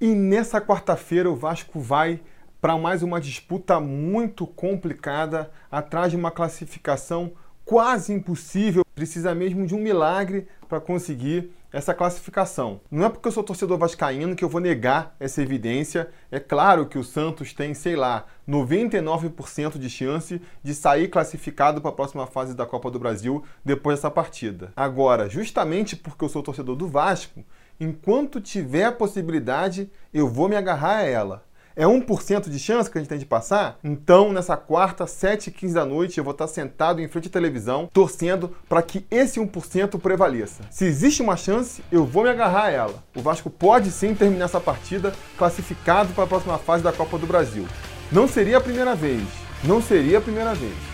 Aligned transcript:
E 0.00 0.14
nessa 0.14 0.60
quarta-feira 0.60 1.28
o 1.28 1.34
Vasco 1.34 1.80
vai 1.80 2.20
para 2.60 2.78
mais 2.78 3.02
uma 3.02 3.20
disputa 3.20 3.80
muito 3.80 4.46
complicada, 4.46 5.50
atrás 5.68 6.12
de 6.12 6.16
uma 6.16 6.30
classificação 6.30 7.32
quase 7.64 8.12
impossível. 8.12 8.84
Precisa 8.94 9.34
mesmo 9.34 9.66
de 9.66 9.74
um 9.74 9.80
milagre 9.80 10.46
para 10.68 10.80
conseguir 10.80 11.50
essa 11.72 11.92
classificação. 11.92 12.80
Não 12.88 13.06
é 13.06 13.08
porque 13.08 13.26
eu 13.26 13.32
sou 13.32 13.42
torcedor 13.42 13.76
vascaíno 13.76 14.36
que 14.36 14.44
eu 14.44 14.48
vou 14.48 14.60
negar 14.60 15.16
essa 15.18 15.42
evidência. 15.42 16.08
É 16.30 16.38
claro 16.38 16.86
que 16.86 16.96
o 16.96 17.02
Santos 17.02 17.52
tem, 17.52 17.74
sei 17.74 17.96
lá, 17.96 18.24
99% 18.48 19.78
de 19.78 19.90
chance 19.90 20.40
de 20.62 20.74
sair 20.76 21.08
classificado 21.08 21.80
para 21.80 21.90
a 21.90 21.94
próxima 21.94 22.24
fase 22.24 22.54
da 22.54 22.64
Copa 22.64 22.88
do 22.88 23.00
Brasil 23.00 23.42
depois 23.64 23.98
dessa 23.98 24.12
partida. 24.12 24.72
Agora, 24.76 25.28
justamente 25.28 25.96
porque 25.96 26.24
eu 26.24 26.28
sou 26.28 26.40
torcedor 26.40 26.76
do 26.76 26.86
Vasco, 26.86 27.44
enquanto 27.80 28.40
tiver 28.40 28.84
a 28.84 28.92
possibilidade, 28.92 29.90
eu 30.12 30.28
vou 30.28 30.48
me 30.48 30.56
agarrar 30.56 30.98
a 30.98 31.02
ela. 31.02 31.48
É 31.80 31.84
1% 31.84 32.48
de 32.48 32.58
chance 32.58 32.90
que 32.90 32.98
a 32.98 33.00
gente 33.00 33.08
tem 33.08 33.20
de 33.20 33.24
passar? 33.24 33.78
Então, 33.84 34.32
nessa 34.32 34.56
quarta, 34.56 35.04
7h15 35.04 35.72
da 35.74 35.84
noite, 35.84 36.18
eu 36.18 36.24
vou 36.24 36.32
estar 36.32 36.48
sentado 36.48 37.00
em 37.00 37.06
frente 37.06 37.28
à 37.28 37.30
televisão, 37.30 37.88
torcendo 37.92 38.52
para 38.68 38.82
que 38.82 39.06
esse 39.08 39.38
1% 39.38 39.96
prevaleça. 40.00 40.64
Se 40.72 40.84
existe 40.84 41.22
uma 41.22 41.36
chance, 41.36 41.80
eu 41.92 42.04
vou 42.04 42.24
me 42.24 42.30
agarrar 42.30 42.64
a 42.64 42.70
ela. 42.70 43.04
O 43.14 43.22
Vasco 43.22 43.48
pode 43.48 43.92
sim 43.92 44.12
terminar 44.12 44.46
essa 44.46 44.60
partida 44.60 45.12
classificado 45.36 46.12
para 46.14 46.24
a 46.24 46.26
próxima 46.26 46.58
fase 46.58 46.82
da 46.82 46.92
Copa 46.92 47.16
do 47.16 47.28
Brasil. 47.28 47.64
Não 48.10 48.26
seria 48.26 48.58
a 48.58 48.60
primeira 48.60 48.96
vez. 48.96 49.22
Não 49.62 49.80
seria 49.80 50.18
a 50.18 50.20
primeira 50.20 50.54
vez. 50.56 50.87